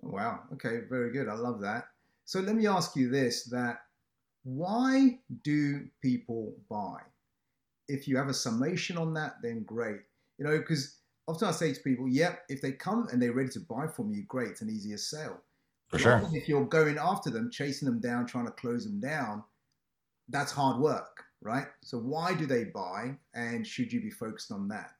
Wow. 0.00 0.42
Okay. 0.52 0.82
Very 0.88 1.10
good. 1.10 1.28
I 1.28 1.34
love 1.34 1.60
that. 1.62 1.86
So 2.24 2.38
let 2.38 2.54
me 2.54 2.68
ask 2.68 2.94
you 2.94 3.10
this 3.10 3.46
that 3.46 3.78
why 4.44 5.18
do 5.42 5.88
people 6.00 6.54
buy? 6.70 7.00
If 7.88 8.06
you 8.06 8.16
have 8.16 8.28
a 8.28 8.34
summation 8.46 8.96
on 8.96 9.12
that 9.14 9.32
then 9.42 9.64
great. 9.64 10.02
You 10.38 10.44
know 10.44 10.56
because 10.56 11.00
often 11.26 11.48
I 11.48 11.52
say 11.52 11.72
to 11.72 11.80
people, 11.80 12.08
yep, 12.08 12.42
if 12.48 12.60
they 12.60 12.72
come 12.72 13.08
and 13.12 13.20
they're 13.20 13.32
ready 13.32 13.50
to 13.50 13.60
buy 13.60 13.86
from 13.86 14.12
you, 14.12 14.24
great, 14.24 14.48
it's 14.48 14.62
an 14.62 14.70
easier 14.70 14.98
sale. 14.98 15.40
For 15.88 15.98
sure. 15.98 16.22
If 16.32 16.48
you're 16.48 16.64
going 16.64 16.98
after 16.98 17.30
them, 17.30 17.50
chasing 17.50 17.86
them 17.86 18.00
down, 18.00 18.26
trying 18.26 18.46
to 18.46 18.52
close 18.52 18.84
them 18.84 19.00
down, 19.00 19.44
that's 20.28 20.50
hard 20.50 20.80
work, 20.80 21.22
right? 21.42 21.66
So 21.82 21.98
why 21.98 22.34
do 22.34 22.46
they 22.46 22.64
buy, 22.64 23.16
and 23.34 23.66
should 23.66 23.92
you 23.92 24.00
be 24.00 24.10
focused 24.10 24.50
on 24.50 24.68
that? 24.68 24.90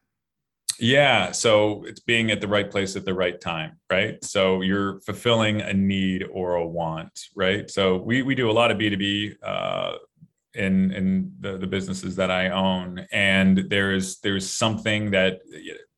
Yeah, 0.80 1.30
so 1.30 1.84
it's 1.84 2.00
being 2.00 2.30
at 2.32 2.40
the 2.40 2.48
right 2.48 2.68
place 2.68 2.96
at 2.96 3.04
the 3.04 3.14
right 3.14 3.40
time, 3.40 3.78
right? 3.90 4.22
So 4.24 4.60
you're 4.60 5.00
fulfilling 5.00 5.60
a 5.60 5.72
need 5.72 6.24
or 6.32 6.56
a 6.56 6.66
want, 6.66 7.28
right? 7.36 7.70
So 7.70 7.98
we 7.98 8.22
we 8.22 8.34
do 8.34 8.50
a 8.50 8.52
lot 8.52 8.72
of 8.72 8.78
B 8.78 8.90
two 8.90 8.96
B 8.96 9.34
uh, 9.42 9.92
in 10.54 10.92
in 10.92 11.32
the, 11.40 11.58
the 11.58 11.66
businesses 11.66 12.16
that 12.16 12.30
I 12.30 12.50
own, 12.50 13.06
and 13.12 13.64
there's 13.68 14.18
there's 14.20 14.48
something 14.50 15.10
that 15.12 15.40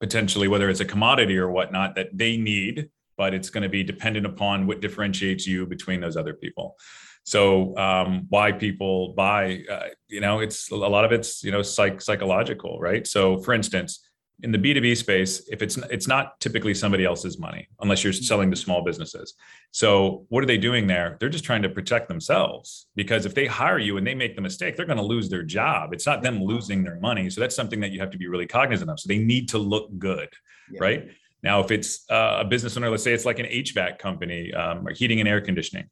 potentially 0.00 0.48
whether 0.48 0.68
it's 0.68 0.80
a 0.80 0.84
commodity 0.84 1.38
or 1.38 1.50
whatnot 1.50 1.94
that 1.96 2.08
they 2.12 2.36
need, 2.36 2.90
but 3.16 3.34
it's 3.34 3.50
going 3.50 3.62
to 3.62 3.68
be 3.68 3.82
dependent 3.82 4.26
upon 4.26 4.66
what 4.66 4.80
differentiates 4.80 5.46
you 5.46 5.66
between 5.66 6.00
those 6.00 6.16
other 6.16 6.34
people. 6.34 6.76
So 7.24 7.76
um, 7.76 8.26
why 8.28 8.52
people 8.52 9.12
buy, 9.14 9.64
uh, 9.68 9.88
you 10.06 10.20
know, 10.20 10.38
it's 10.38 10.70
a 10.70 10.76
lot 10.76 11.04
of 11.04 11.10
it's 11.10 11.42
you 11.42 11.50
know 11.50 11.62
psych 11.62 12.00
psychological, 12.00 12.78
right? 12.80 13.06
So 13.06 13.38
for 13.38 13.52
instance, 13.52 14.05
in 14.42 14.52
the 14.52 14.58
b2b 14.58 14.96
space 14.96 15.48
if 15.48 15.62
it's 15.62 15.78
it's 15.90 16.06
not 16.06 16.38
typically 16.40 16.74
somebody 16.74 17.04
else's 17.04 17.38
money 17.38 17.68
unless 17.80 18.04
you're 18.04 18.12
selling 18.12 18.50
to 18.50 18.56
small 18.56 18.84
businesses. 18.84 19.34
So 19.70 20.26
what 20.28 20.42
are 20.42 20.46
they 20.46 20.58
doing 20.58 20.86
there? 20.86 21.16
They're 21.18 21.28
just 21.30 21.44
trying 21.44 21.62
to 21.62 21.68
protect 21.68 22.08
themselves 22.08 22.86
because 22.96 23.24
if 23.24 23.34
they 23.34 23.46
hire 23.46 23.78
you 23.78 23.96
and 23.96 24.06
they 24.06 24.14
make 24.14 24.36
the 24.36 24.42
mistake 24.42 24.76
they're 24.76 24.86
going 24.86 24.98
to 24.98 25.04
lose 25.04 25.28
their 25.28 25.42
job. 25.42 25.92
It's 25.92 26.06
not 26.06 26.22
them 26.22 26.42
losing 26.42 26.84
their 26.84 27.00
money. 27.00 27.30
So 27.30 27.40
that's 27.40 27.56
something 27.56 27.80
that 27.80 27.92
you 27.92 28.00
have 28.00 28.10
to 28.10 28.18
be 28.18 28.28
really 28.28 28.46
cognizant 28.46 28.90
of. 28.90 29.00
So 29.00 29.08
they 29.08 29.18
need 29.18 29.48
to 29.50 29.58
look 29.58 29.88
good 29.98 30.28
yeah. 30.70 30.78
right? 30.80 31.08
Now 31.42 31.60
if 31.60 31.70
it's 31.70 32.04
uh, 32.10 32.38
a 32.40 32.44
business 32.44 32.76
owner 32.76 32.90
let's 32.90 33.04
say 33.04 33.12
it's 33.12 33.24
like 33.24 33.38
an 33.38 33.46
hvac 33.46 33.98
company 33.98 34.52
um, 34.52 34.86
or 34.86 34.92
heating 34.92 35.20
and 35.20 35.28
air 35.28 35.40
conditioning 35.40 35.88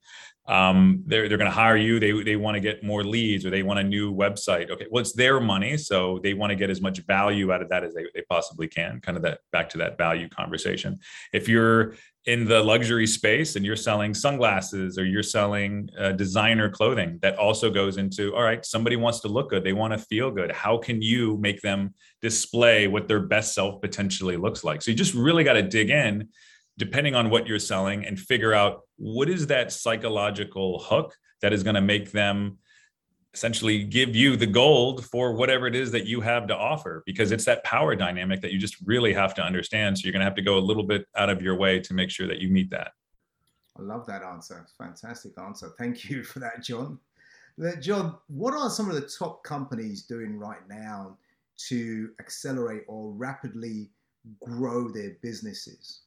um, 0.46 1.02
they're 1.06 1.28
they're 1.28 1.38
going 1.38 1.50
to 1.50 1.54
hire 1.54 1.76
you. 1.76 1.98
They 1.98 2.12
they 2.22 2.36
want 2.36 2.54
to 2.54 2.60
get 2.60 2.84
more 2.84 3.02
leads 3.02 3.46
or 3.46 3.50
they 3.50 3.62
want 3.62 3.80
a 3.80 3.84
new 3.84 4.14
website. 4.14 4.70
Okay, 4.70 4.86
well 4.90 5.00
it's 5.00 5.12
their 5.12 5.40
money, 5.40 5.78
so 5.78 6.20
they 6.22 6.34
want 6.34 6.50
to 6.50 6.56
get 6.56 6.68
as 6.68 6.82
much 6.82 6.98
value 7.06 7.50
out 7.50 7.62
of 7.62 7.70
that 7.70 7.82
as 7.82 7.94
they, 7.94 8.04
they 8.14 8.22
possibly 8.28 8.68
can. 8.68 9.00
Kind 9.00 9.16
of 9.16 9.22
that 9.22 9.40
back 9.52 9.70
to 9.70 9.78
that 9.78 9.96
value 9.96 10.28
conversation. 10.28 10.98
If 11.32 11.48
you're 11.48 11.94
in 12.26 12.46
the 12.46 12.62
luxury 12.62 13.06
space 13.06 13.56
and 13.56 13.66
you're 13.66 13.76
selling 13.76 14.14
sunglasses 14.14 14.98
or 14.98 15.04
you're 15.04 15.22
selling 15.22 15.88
uh, 15.98 16.12
designer 16.12 16.70
clothing, 16.70 17.18
that 17.22 17.36
also 17.36 17.70
goes 17.70 17.96
into 17.96 18.34
all 18.34 18.42
right. 18.42 18.66
Somebody 18.66 18.96
wants 18.96 19.20
to 19.20 19.28
look 19.28 19.48
good. 19.48 19.64
They 19.64 19.72
want 19.72 19.94
to 19.94 19.98
feel 19.98 20.30
good. 20.30 20.52
How 20.52 20.76
can 20.76 21.00
you 21.00 21.38
make 21.38 21.62
them 21.62 21.94
display 22.20 22.86
what 22.86 23.08
their 23.08 23.20
best 23.20 23.54
self 23.54 23.80
potentially 23.80 24.36
looks 24.36 24.62
like? 24.62 24.82
So 24.82 24.90
you 24.90 24.96
just 24.96 25.14
really 25.14 25.44
got 25.44 25.54
to 25.54 25.62
dig 25.62 25.88
in 25.88 26.28
depending 26.78 27.14
on 27.14 27.30
what 27.30 27.46
you're 27.46 27.58
selling 27.58 28.04
and 28.04 28.18
figure 28.18 28.52
out 28.52 28.82
what 28.96 29.28
is 29.28 29.46
that 29.46 29.72
psychological 29.72 30.80
hook 30.80 31.14
that 31.40 31.52
is 31.52 31.62
going 31.62 31.74
to 31.74 31.80
make 31.80 32.10
them 32.12 32.58
essentially 33.32 33.82
give 33.82 34.14
you 34.14 34.36
the 34.36 34.46
gold 34.46 35.04
for 35.04 35.32
whatever 35.32 35.66
it 35.66 35.74
is 35.74 35.90
that 35.90 36.06
you 36.06 36.20
have 36.20 36.46
to 36.46 36.56
offer 36.56 37.02
because 37.04 37.32
it's 37.32 37.44
that 37.44 37.64
power 37.64 37.96
dynamic 37.96 38.40
that 38.40 38.52
you 38.52 38.58
just 38.58 38.76
really 38.86 39.12
have 39.12 39.34
to 39.34 39.42
understand. 39.42 39.98
So 39.98 40.04
you're 40.04 40.12
going 40.12 40.20
to 40.20 40.24
have 40.24 40.36
to 40.36 40.42
go 40.42 40.56
a 40.56 40.60
little 40.60 40.84
bit 40.84 41.06
out 41.16 41.30
of 41.30 41.42
your 41.42 41.56
way 41.56 41.80
to 41.80 41.94
make 41.94 42.10
sure 42.10 42.28
that 42.28 42.38
you 42.38 42.48
meet 42.48 42.70
that. 42.70 42.92
I 43.76 43.82
love 43.82 44.06
that 44.06 44.22
answer. 44.22 44.64
Fantastic 44.78 45.32
answer. 45.38 45.72
Thank 45.78 46.08
you 46.08 46.22
for 46.22 46.38
that 46.38 46.62
jon. 46.62 46.98
Jon 47.80 48.16
what 48.28 48.54
are 48.54 48.70
some 48.70 48.88
of 48.88 48.94
the 48.94 49.08
top 49.18 49.42
companies 49.42 50.02
doing 50.02 50.38
right 50.38 50.66
now 50.68 51.16
to 51.68 52.10
accelerate 52.20 52.82
or 52.88 53.12
rapidly 53.12 53.90
grow 54.42 54.88
their 54.88 55.16
businesses 55.22 56.02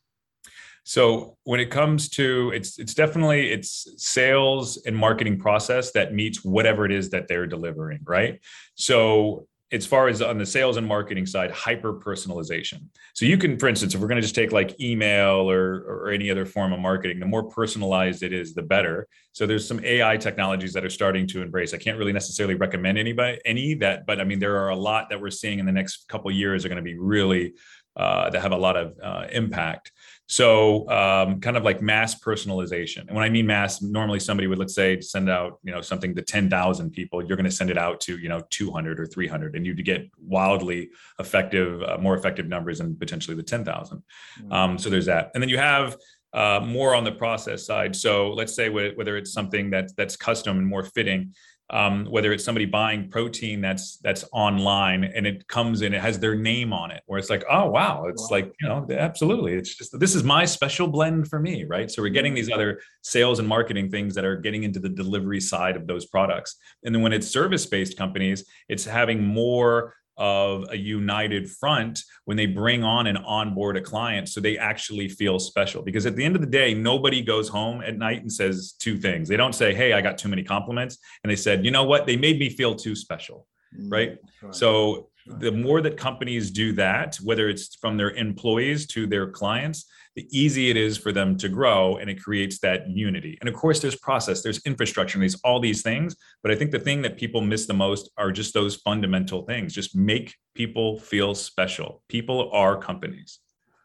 so 0.83 1.35
when 1.43 1.59
it 1.59 1.69
comes 1.69 2.07
to 2.11 2.51
it's 2.55 2.79
it's 2.79 2.93
definitely 2.93 3.51
it's 3.51 3.87
sales 3.97 4.77
and 4.85 4.95
marketing 4.95 5.37
process 5.37 5.91
that 5.91 6.13
meets 6.13 6.45
whatever 6.45 6.85
it 6.85 6.93
is 6.93 7.09
that 7.09 7.27
they're 7.27 7.45
delivering, 7.45 7.99
right? 8.05 8.39
So 8.75 9.47
as 9.73 9.85
far 9.85 10.07
as 10.07 10.21
on 10.21 10.37
the 10.37 10.45
sales 10.45 10.77
and 10.77 10.87
marketing 10.87 11.25
side, 11.25 11.51
hyper 11.51 11.93
personalization. 11.93 12.85
So 13.13 13.25
you 13.25 13.37
can, 13.37 13.59
for 13.59 13.67
instance, 13.67 13.93
if 13.93 13.99
we're 13.99 14.07
going 14.07 14.15
to 14.15 14.21
just 14.21 14.33
take 14.33 14.53
like 14.53 14.79
email 14.79 15.51
or, 15.51 15.83
or 15.89 16.09
any 16.09 16.31
other 16.31 16.45
form 16.45 16.71
of 16.71 16.79
marketing, 16.79 17.19
the 17.19 17.25
more 17.25 17.43
personalized 17.43 18.23
it 18.23 18.31
is, 18.31 18.53
the 18.53 18.61
better. 18.61 19.09
So 19.33 19.45
there's 19.45 19.67
some 19.67 19.83
AI 19.83 20.15
technologies 20.15 20.71
that 20.71 20.85
are 20.85 20.89
starting 20.89 21.27
to 21.27 21.41
embrace. 21.41 21.73
I 21.73 21.79
can't 21.79 21.97
really 21.97 22.13
necessarily 22.13 22.55
recommend 22.55 22.97
anybody 22.97 23.39
any 23.43 23.73
that, 23.75 24.05
but 24.05 24.21
I 24.21 24.23
mean 24.23 24.39
there 24.39 24.55
are 24.55 24.69
a 24.69 24.75
lot 24.75 25.09
that 25.09 25.19
we're 25.19 25.31
seeing 25.31 25.59
in 25.59 25.65
the 25.65 25.73
next 25.73 26.07
couple 26.07 26.31
years 26.31 26.63
are 26.63 26.69
going 26.69 26.77
to 26.77 26.81
be 26.81 26.97
really 26.97 27.53
uh, 27.97 28.29
that 28.29 28.41
have 28.41 28.51
a 28.51 28.57
lot 28.57 28.77
of 28.77 28.95
uh, 29.03 29.25
impact. 29.31 29.91
So, 30.29 30.89
um, 30.89 31.39
kind 31.39 31.55
of 31.55 31.63
like 31.63 31.81
mass 31.81 32.19
personalization. 32.19 33.07
And 33.07 33.15
when 33.15 33.23
I 33.23 33.29
mean 33.29 33.47
mass, 33.47 33.81
normally 33.81 34.19
somebody 34.19 34.47
would, 34.47 34.59
let's 34.59 34.75
say, 34.75 34.99
send 34.99 35.29
out, 35.29 35.59
you 35.63 35.71
know, 35.71 35.79
something 35.81 36.13
to 36.15 36.21
10,000 36.21 36.91
people. 36.91 37.25
You're 37.25 37.37
going 37.37 37.45
to 37.45 37.51
send 37.51 37.69
it 37.69 37.77
out 37.77 38.01
to, 38.01 38.17
you 38.17 38.27
know, 38.27 38.41
200 38.49 38.99
or 38.99 39.05
300, 39.05 39.55
and 39.55 39.65
you 39.65 39.73
get 39.73 40.09
wildly 40.19 40.89
effective, 41.17 41.81
uh, 41.81 41.97
more 41.97 42.17
effective 42.17 42.45
numbers 42.45 42.79
than 42.79 42.95
potentially 42.97 43.37
the 43.37 43.43
10,000. 43.43 43.97
Mm-hmm. 43.97 44.51
Um, 44.51 44.77
so 44.77 44.89
there's 44.89 45.05
that. 45.05 45.31
And 45.33 45.41
then 45.41 45.49
you 45.49 45.57
have 45.57 45.95
uh, 46.37 46.59
more 46.59 46.95
on 46.95 47.03
the 47.03 47.11
process 47.11 47.65
side. 47.65 47.95
So 47.95 48.31
let's 48.39 48.53
say 48.55 48.69
whether 48.69 49.17
it's 49.17 49.33
something 49.33 49.69
that's 49.69 49.93
that's 49.93 50.15
custom 50.15 50.57
and 50.59 50.67
more 50.67 50.83
fitting 50.83 51.33
um, 51.69 52.05
whether 52.05 52.31
it's 52.31 52.45
somebody 52.45 52.65
buying 52.65 53.09
protein 53.09 53.59
that's 53.59 53.97
that's 53.97 54.23
online 54.31 55.03
and 55.03 55.27
it 55.27 55.45
comes 55.47 55.81
in 55.81 55.93
it 55.93 56.01
has 56.01 56.17
their 56.17 56.35
name 56.35 56.71
on 56.71 56.91
it 56.91 57.03
where 57.07 57.19
it's 57.19 57.29
like 57.29 57.43
oh 57.49 57.69
wow. 57.69 58.05
It's 58.05 58.23
wow. 58.23 58.37
like 58.37 58.53
you 58.61 58.69
know 58.69 58.87
absolutely. 58.91 59.53
It's 59.53 59.75
just 59.75 59.97
this 59.99 60.15
is 60.15 60.23
my 60.23 60.45
special 60.45 60.87
blend 60.87 61.27
for 61.27 61.39
me 61.39 61.65
right? 61.65 61.91
So 61.91 62.01
we're 62.01 62.09
getting 62.09 62.33
these 62.33 62.49
other 62.49 62.79
sales 63.01 63.39
and 63.39 63.47
marketing 63.47 63.91
things 63.91 64.15
that 64.15 64.23
are 64.23 64.37
getting 64.37 64.63
into 64.63 64.79
the 64.79 64.89
delivery 64.89 65.41
side 65.41 65.75
of 65.75 65.87
those 65.87 66.05
products. 66.05 66.55
And 66.83 66.95
then 66.95 67.01
when 67.01 67.13
it's 67.13 67.27
service 67.27 67.65
based 67.65 67.97
companies 67.97 68.45
it's 68.69 68.85
having 68.85 69.21
more 69.21 69.93
of 70.17 70.65
a 70.71 70.77
united 70.77 71.49
front 71.49 72.01
when 72.25 72.37
they 72.37 72.45
bring 72.45 72.83
on 72.83 73.07
and 73.07 73.17
onboard 73.19 73.77
a 73.77 73.81
client 73.81 74.27
so 74.27 74.41
they 74.41 74.57
actually 74.57 75.07
feel 75.07 75.39
special. 75.39 75.81
Because 75.81 76.05
at 76.05 76.15
the 76.15 76.23
end 76.23 76.35
of 76.35 76.41
the 76.41 76.47
day 76.47 76.73
nobody 76.73 77.21
goes 77.21 77.47
home 77.47 77.81
at 77.81 77.97
night 77.97 78.21
and 78.21 78.31
says 78.31 78.73
two 78.79 78.97
things. 78.97 79.29
They 79.29 79.37
don't 79.37 79.53
say 79.53 79.73
hey 79.73 79.93
i 79.93 80.01
got 80.01 80.17
too 80.17 80.29
many 80.29 80.43
compliments 80.43 80.97
and 81.23 81.31
they 81.31 81.35
said 81.35 81.65
you 81.65 81.71
know 81.71 81.83
what? 81.83 82.05
They 82.05 82.17
made 82.17 82.39
me 82.39 82.49
feel 82.49 82.75
too 82.75 82.95
special 82.95 83.47
mm, 83.77 83.91
right, 83.91 84.17
right. 84.41 84.55
so 84.55 85.09
the 85.39 85.51
more 85.51 85.81
that 85.81 85.97
companies 85.97 86.51
do 86.51 86.71
that 86.73 87.15
whether 87.17 87.49
it's 87.49 87.75
from 87.75 87.97
their 87.97 88.11
employees 88.11 88.87
to 88.87 89.05
their 89.05 89.29
clients 89.29 89.85
the 90.17 90.27
easy 90.35 90.71
it 90.71 90.77
is 90.77 90.97
for 90.97 91.11
them 91.11 91.37
to 91.37 91.47
grow 91.47 91.97
and 91.97 92.09
it 92.09 92.19
creates 92.19 92.57
that 92.61 92.89
unity. 92.89 93.37
And 93.39 93.47
of 93.47 93.53
course, 93.53 93.79
there's 93.79 93.95
process, 93.95 94.41
there's 94.41 94.65
infrastructure, 94.65 95.19
there's 95.19 95.39
all 95.43 95.59
these 95.59 95.83
things. 95.83 96.15
But 96.41 96.51
I 96.51 96.55
think 96.55 96.71
the 96.71 96.79
thing 96.79 97.03
that 97.03 97.17
people 97.17 97.39
miss 97.39 97.67
the 97.67 97.75
most 97.75 98.09
are 98.17 98.31
just 98.31 98.51
those 98.55 98.77
fundamental 98.77 99.43
things. 99.43 99.75
Just 99.75 99.95
make 99.95 100.35
people 100.55 100.99
feel 100.99 101.35
special. 101.35 102.01
People 102.09 102.49
are 102.51 102.79
companies. 102.79 103.41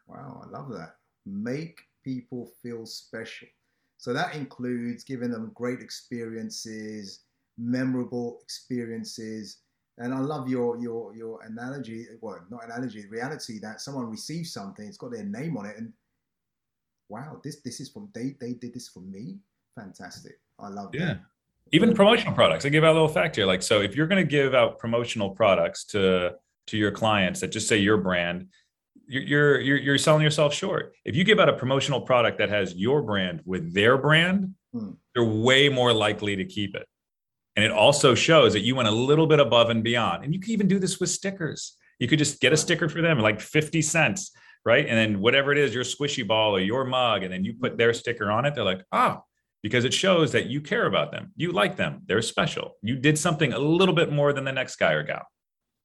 Wow, 0.07 0.41
I 0.43 0.49
love 0.49 0.71
that. 0.71 0.95
Make 1.27 1.79
people 2.03 2.49
feel 2.63 2.87
special. 2.87 3.47
So 3.99 4.11
that 4.11 4.33
includes 4.33 5.03
giving 5.03 5.29
them 5.29 5.51
great 5.53 5.81
experiences, 5.81 7.19
memorable 7.59 8.39
experiences. 8.41 9.59
And 9.99 10.13
I 10.13 10.19
love 10.19 10.49
your 10.49 10.77
your 10.77 11.15
your 11.15 11.41
analogy, 11.43 12.07
well, 12.21 12.39
not 12.49 12.65
analogy, 12.65 13.05
reality 13.07 13.59
that 13.59 13.79
someone 13.79 14.05
receives 14.05 14.51
something, 14.51 14.87
it's 14.87 14.97
got 14.97 15.11
their 15.11 15.23
name 15.23 15.55
on 15.57 15.65
it, 15.67 15.77
and 15.77 15.93
wow, 17.09 17.39
this 17.43 17.61
this 17.61 17.79
is 17.79 17.89
from 17.89 18.09
they 18.13 18.35
they 18.39 18.53
did 18.53 18.73
this 18.73 18.87
for 18.87 19.01
me. 19.01 19.37
Fantastic. 19.75 20.33
I 20.59 20.69
love 20.69 20.89
yeah. 20.93 21.05
That. 21.05 21.21
Even 21.71 21.93
promotional 21.93 22.33
products. 22.33 22.65
I 22.65 22.69
give 22.69 22.83
out 22.83 22.91
a 22.91 22.93
little 22.93 23.07
fact 23.07 23.35
here. 23.35 23.45
Like, 23.45 23.63
so 23.63 23.81
if 23.81 23.95
you're 23.95 24.07
going 24.07 24.23
to 24.23 24.29
give 24.29 24.53
out 24.53 24.79
promotional 24.79 25.29
products 25.29 25.85
to 25.85 26.33
to 26.67 26.77
your 26.77 26.91
clients 26.91 27.39
that 27.41 27.49
just 27.49 27.67
say 27.67 27.77
your 27.77 27.97
brand, 27.97 28.47
you're 29.07 29.59
you're 29.59 29.77
you're 29.77 29.97
selling 29.97 30.23
yourself 30.23 30.53
short. 30.53 30.93
If 31.05 31.15
you 31.15 31.23
give 31.23 31.39
out 31.39 31.49
a 31.49 31.53
promotional 31.53 32.01
product 32.01 32.37
that 32.39 32.49
has 32.49 32.75
your 32.75 33.01
brand 33.01 33.41
with 33.45 33.73
their 33.73 33.97
brand, 33.97 34.53
hmm. 34.73 34.91
they're 35.13 35.23
way 35.23 35.69
more 35.69 35.93
likely 35.93 36.35
to 36.35 36.45
keep 36.45 36.75
it. 36.75 36.87
And 37.55 37.63
it 37.63 37.71
also 37.71 38.15
shows 38.15 38.53
that 38.53 38.61
you 38.61 38.75
went 38.75 38.87
a 38.87 38.91
little 38.91 39.27
bit 39.27 39.39
above 39.39 39.69
and 39.69 39.83
beyond. 39.83 40.23
And 40.23 40.33
you 40.33 40.39
can 40.39 40.51
even 40.51 40.67
do 40.67 40.79
this 40.79 40.99
with 40.99 41.09
stickers. 41.09 41.77
You 41.99 42.07
could 42.07 42.19
just 42.19 42.41
get 42.41 42.53
a 42.53 42.57
sticker 42.57 42.89
for 42.89 43.01
them, 43.01 43.19
like 43.19 43.39
50 43.39 43.81
cents 43.81 44.31
right? 44.65 44.87
And 44.87 44.97
then 44.97 45.19
whatever 45.21 45.51
it 45.51 45.57
is, 45.57 45.73
your 45.73 45.83
squishy 45.83 46.25
ball 46.25 46.55
or 46.55 46.59
your 46.59 46.85
mug, 46.85 47.23
and 47.23 47.33
then 47.33 47.43
you 47.43 47.53
put 47.53 47.77
their 47.77 47.93
sticker 47.93 48.31
on 48.31 48.45
it, 48.45 48.55
they're 48.55 48.63
like, 48.63 48.83
oh, 48.91 49.23
because 49.61 49.85
it 49.85 49.93
shows 49.93 50.31
that 50.33 50.47
you 50.47 50.61
care 50.61 50.85
about 50.85 51.11
them. 51.11 51.31
You 51.35 51.51
like 51.51 51.75
them. 51.75 52.01
They're 52.05 52.21
special. 52.21 52.75
You 52.81 52.95
did 52.95 53.17
something 53.17 53.53
a 53.53 53.59
little 53.59 53.95
bit 53.95 54.11
more 54.11 54.33
than 54.33 54.43
the 54.43 54.51
next 54.51 54.75
guy 54.77 54.93
or 54.93 55.03
gal. 55.03 55.25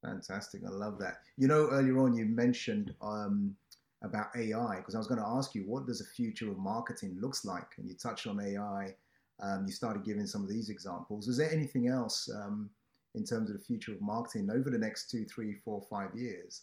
Fantastic. 0.05 0.63
I 0.67 0.71
love 0.71 0.99
that. 1.01 1.19
You 1.37 1.49
know, 1.49 1.69
earlier 1.71 1.99
on 2.01 2.15
you 2.15 2.25
mentioned 2.25 2.95
um, 3.03 3.55
about 4.03 4.27
AI 4.37 4.77
because 4.77 4.95
I 4.95 4.99
was 4.99 5.07
going 5.07 5.21
to 5.21 5.27
ask 5.27 5.55
you, 5.55 5.63
what 5.63 5.87
does 5.87 5.99
the 5.99 6.05
future 6.05 6.51
of 6.51 6.59
marketing 6.59 7.17
looks 7.21 7.45
like? 7.45 7.67
And 7.79 7.89
you 7.89 7.97
touched 7.97 8.27
on 8.27 8.41
AI. 8.41 8.95
Um, 9.41 9.65
you 9.67 9.73
started 9.73 10.05
giving 10.05 10.27
some 10.27 10.43
of 10.43 10.49
these 10.49 10.69
examples. 10.69 11.29
Is 11.29 11.37
there 11.37 11.53
anything 11.53 11.89
else 11.89 12.29
um, 12.35 12.71
in 13.15 13.25
terms 13.25 13.51
of 13.51 13.59
the 13.59 13.65
future 13.65 13.93
of 13.93 14.01
marketing 14.01 14.51
over 14.51 14.71
the 14.71 14.79
next 14.79 15.11
two, 15.11 15.25
three, 15.25 15.55
four, 15.65 15.83
five 15.91 16.11
years? 16.15 16.63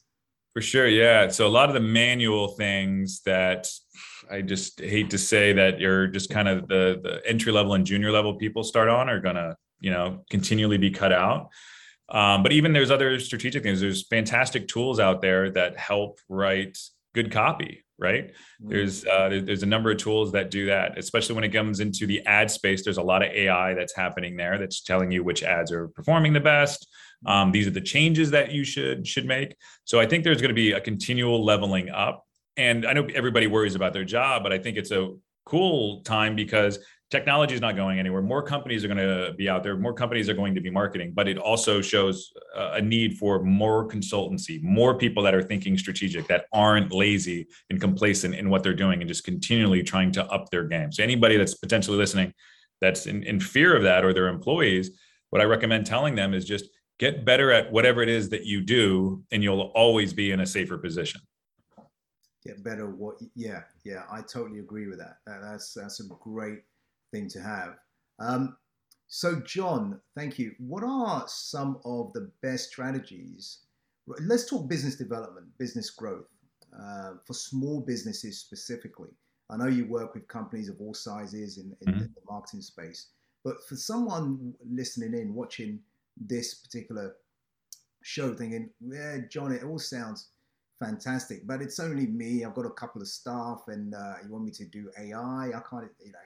For 0.53 0.61
sure, 0.61 0.87
yeah. 0.87 1.27
So 1.27 1.47
a 1.47 1.49
lot 1.49 1.67
of 1.67 1.73
the 1.73 1.81
manual 1.81 2.49
things 2.49 3.21
that 3.23 3.67
I 4.31 4.41
just 4.41 4.79
hate 4.79 5.09
to 5.09 5.17
say 5.17 5.51
that 5.53 5.79
you're 5.79 6.07
just 6.07 6.29
kind 6.29 6.47
of 6.47 6.69
the 6.69 7.01
the 7.03 7.21
entry 7.25 7.51
level 7.51 7.73
and 7.73 7.85
junior 7.85 8.11
level 8.11 8.35
people 8.35 8.63
start 8.63 8.87
on 8.87 9.09
are 9.09 9.19
gonna 9.19 9.57
you 9.81 9.91
know 9.91 10.23
continually 10.29 10.77
be 10.77 10.91
cut 10.91 11.11
out. 11.11 11.49
Um, 12.07 12.43
but 12.43 12.51
even 12.51 12.71
there's 12.71 12.91
other 12.91 13.19
strategic 13.19 13.63
things. 13.63 13.81
There's 13.81 14.07
fantastic 14.07 14.67
tools 14.67 14.99
out 14.99 15.21
there 15.21 15.49
that 15.51 15.77
help 15.77 16.19
write 16.29 16.77
good 17.13 17.31
copy. 17.31 17.84
Right? 17.97 18.27
Mm-hmm. 18.27 18.69
There's 18.69 19.05
uh, 19.05 19.41
there's 19.43 19.63
a 19.63 19.67
number 19.67 19.91
of 19.91 19.97
tools 19.97 20.31
that 20.33 20.51
do 20.51 20.65
that, 20.65 20.97
especially 20.97 21.35
when 21.35 21.43
it 21.43 21.49
comes 21.49 21.79
into 21.79 22.05
the 22.05 22.25
ad 22.25 22.51
space. 22.51 22.83
There's 22.83 22.97
a 22.97 23.03
lot 23.03 23.23
of 23.23 23.31
AI 23.31 23.73
that's 23.73 23.95
happening 23.95 24.35
there 24.35 24.57
that's 24.57 24.81
telling 24.81 25.11
you 25.11 25.23
which 25.23 25.43
ads 25.43 25.71
are 25.71 25.87
performing 25.89 26.33
the 26.33 26.41
best 26.41 26.87
um, 27.25 27.51
these 27.51 27.67
are 27.67 27.71
the 27.71 27.81
changes 27.81 28.31
that 28.31 28.51
you 28.51 28.63
should 28.63 29.07
should 29.07 29.25
make. 29.25 29.55
So 29.83 29.99
I 29.99 30.05
think 30.05 30.23
there's 30.23 30.41
going 30.41 30.49
to 30.49 30.55
be 30.55 30.73
a 30.73 30.81
continual 30.81 31.43
leveling 31.43 31.89
up. 31.89 32.25
And 32.57 32.85
I 32.85 32.93
know 32.93 33.07
everybody 33.13 33.47
worries 33.47 33.75
about 33.75 33.93
their 33.93 34.05
job, 34.05 34.43
but 34.43 34.53
I 34.53 34.57
think 34.57 34.77
it's 34.77 34.91
a 34.91 35.13
cool 35.45 36.01
time 36.01 36.35
because 36.35 36.79
technology 37.11 37.53
is 37.53 37.61
not 37.61 37.75
going 37.75 37.99
anywhere. 37.99 38.21
More 38.21 38.41
companies 38.41 38.83
are 38.83 38.87
going 38.87 38.97
to 38.97 39.33
be 39.37 39.47
out 39.47 39.63
there. 39.63 39.77
More 39.77 39.93
companies 39.93 40.27
are 40.27 40.33
going 40.33 40.55
to 40.55 40.61
be 40.61 40.69
marketing, 40.69 41.11
but 41.13 41.27
it 41.27 41.37
also 41.37 41.81
shows 41.81 42.33
a 42.55 42.81
need 42.81 43.17
for 43.17 43.43
more 43.43 43.87
consultancy, 43.87 44.61
more 44.63 44.97
people 44.97 45.21
that 45.23 45.35
are 45.35 45.43
thinking 45.43 45.77
strategic, 45.77 46.27
that 46.27 46.45
aren't 46.51 46.91
lazy 46.91 47.47
and 47.69 47.79
complacent 47.79 48.33
in 48.35 48.49
what 48.49 48.63
they're 48.63 48.73
doing 48.73 49.01
and 49.01 49.07
just 49.07 49.23
continually 49.23 49.83
trying 49.83 50.11
to 50.13 50.25
up 50.25 50.49
their 50.49 50.63
game. 50.63 50.91
So 50.91 51.03
anybody 51.03 51.37
that's 51.37 51.53
potentially 51.53 51.97
listening 51.97 52.33
that's 52.81 53.05
in, 53.05 53.23
in 53.23 53.39
fear 53.39 53.75
of 53.75 53.83
that 53.83 54.03
or 54.03 54.13
their 54.13 54.27
employees, 54.27 54.91
what 55.29 55.41
I 55.41 55.45
recommend 55.45 55.85
telling 55.85 56.15
them 56.15 56.33
is 56.33 56.45
just 56.45 56.65
get 56.97 57.23
better 57.23 57.51
at 57.51 57.71
whatever 57.71 58.01
it 58.01 58.09
is 58.09 58.29
that 58.29 58.45
you 58.45 58.61
do 58.61 59.23
and 59.31 59.43
you'll 59.43 59.71
always 59.75 60.13
be 60.13 60.31
in 60.31 60.39
a 60.39 60.45
safer 60.45 60.77
position 60.77 61.21
get 62.45 62.63
better 62.63 62.89
what 62.89 63.15
yeah 63.35 63.61
yeah 63.83 64.03
i 64.11 64.21
totally 64.21 64.59
agree 64.59 64.87
with 64.87 64.99
that, 64.99 65.17
that 65.25 65.39
that's 65.41 65.73
that's 65.73 65.99
a 65.99 66.03
great 66.21 66.59
thing 67.11 67.27
to 67.29 67.39
have 67.39 67.75
um, 68.19 68.55
so 69.07 69.41
jon 69.45 69.99
thank 70.15 70.39
you 70.39 70.51
what 70.57 70.83
are 70.83 71.23
some 71.27 71.79
of 71.85 72.11
the 72.13 72.31
best 72.41 72.69
strategies 72.69 73.59
let's 74.21 74.49
talk 74.49 74.67
business 74.67 74.95
development 74.95 75.45
business 75.57 75.89
growth 75.89 76.27
uh, 76.79 77.11
for 77.25 77.33
small 77.33 77.81
businesses 77.81 78.39
specifically 78.39 79.09
i 79.49 79.57
know 79.57 79.67
you 79.67 79.85
work 79.85 80.13
with 80.13 80.27
companies 80.27 80.69
of 80.69 80.79
all 80.79 80.93
sizes 80.93 81.57
in, 81.57 81.75
in 81.81 81.93
mm-hmm. 81.93 82.03
the 82.03 82.21
marketing 82.29 82.61
space 82.61 83.09
but 83.43 83.55
for 83.67 83.75
someone 83.75 84.53
listening 84.69 85.13
in 85.13 85.33
watching 85.33 85.79
this 86.17 86.55
particular 86.55 87.15
show 88.03 88.33
thinking 88.33 88.69
yeah 88.81 89.17
jon 89.29 89.51
it 89.51 89.63
all 89.63 89.79
sounds 89.79 90.29
fantastic. 90.79 91.45
But 91.45 91.61
it's 91.61 91.79
only 91.79 92.07
me. 92.07 92.43
I've 92.43 92.53
got 92.53 92.65
a 92.65 92.71
couple 92.71 93.01
of 93.01 93.07
staff, 93.07 93.63
and 93.67 93.93
uh, 93.93 94.15
you 94.23 94.31
want 94.31 94.45
me 94.45 94.51
to 94.51 94.65
do 94.65 94.89
AI? 94.97 95.51
I 95.55 95.61
can't. 95.69 95.89
You 96.03 96.11
know, 96.11 96.19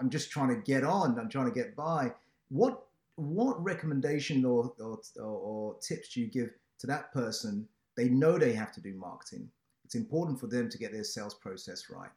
I'm 0.00 0.10
just 0.10 0.30
trying 0.30 0.48
to 0.48 0.62
get 0.62 0.84
on. 0.84 1.18
I'm 1.18 1.28
trying 1.28 1.46
to 1.46 1.54
get 1.54 1.76
by. 1.76 2.12
What 2.48 2.82
what 3.16 3.62
recommendation 3.62 4.44
or, 4.44 4.72
or, 4.78 5.00
or 5.22 5.76
tips 5.80 6.10
do 6.12 6.20
you 6.20 6.26
give 6.26 6.50
to 6.80 6.86
that 6.86 7.12
person? 7.12 7.66
They 7.96 8.10
know 8.10 8.36
they 8.36 8.52
have 8.52 8.72
to 8.72 8.80
do 8.80 8.94
marketing. 8.94 9.48
It's 9.84 9.94
important 9.94 10.38
for 10.38 10.48
them 10.48 10.68
to 10.68 10.78
get 10.78 10.92
their 10.92 11.04
sales 11.04 11.34
process 11.34 11.84
right. 11.90 12.10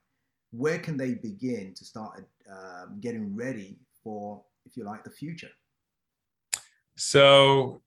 Where 0.52 0.80
can 0.80 0.98
they 0.98 1.14
begin 1.14 1.74
to 1.76 1.86
start 1.86 2.26
um, 2.52 2.98
getting 3.00 3.34
ready 3.36 3.78
for, 4.04 4.42
if 4.66 4.76
you 4.76 4.84
like, 4.84 5.04
the 5.04 5.10
future? 5.10 5.52
So 6.98 7.82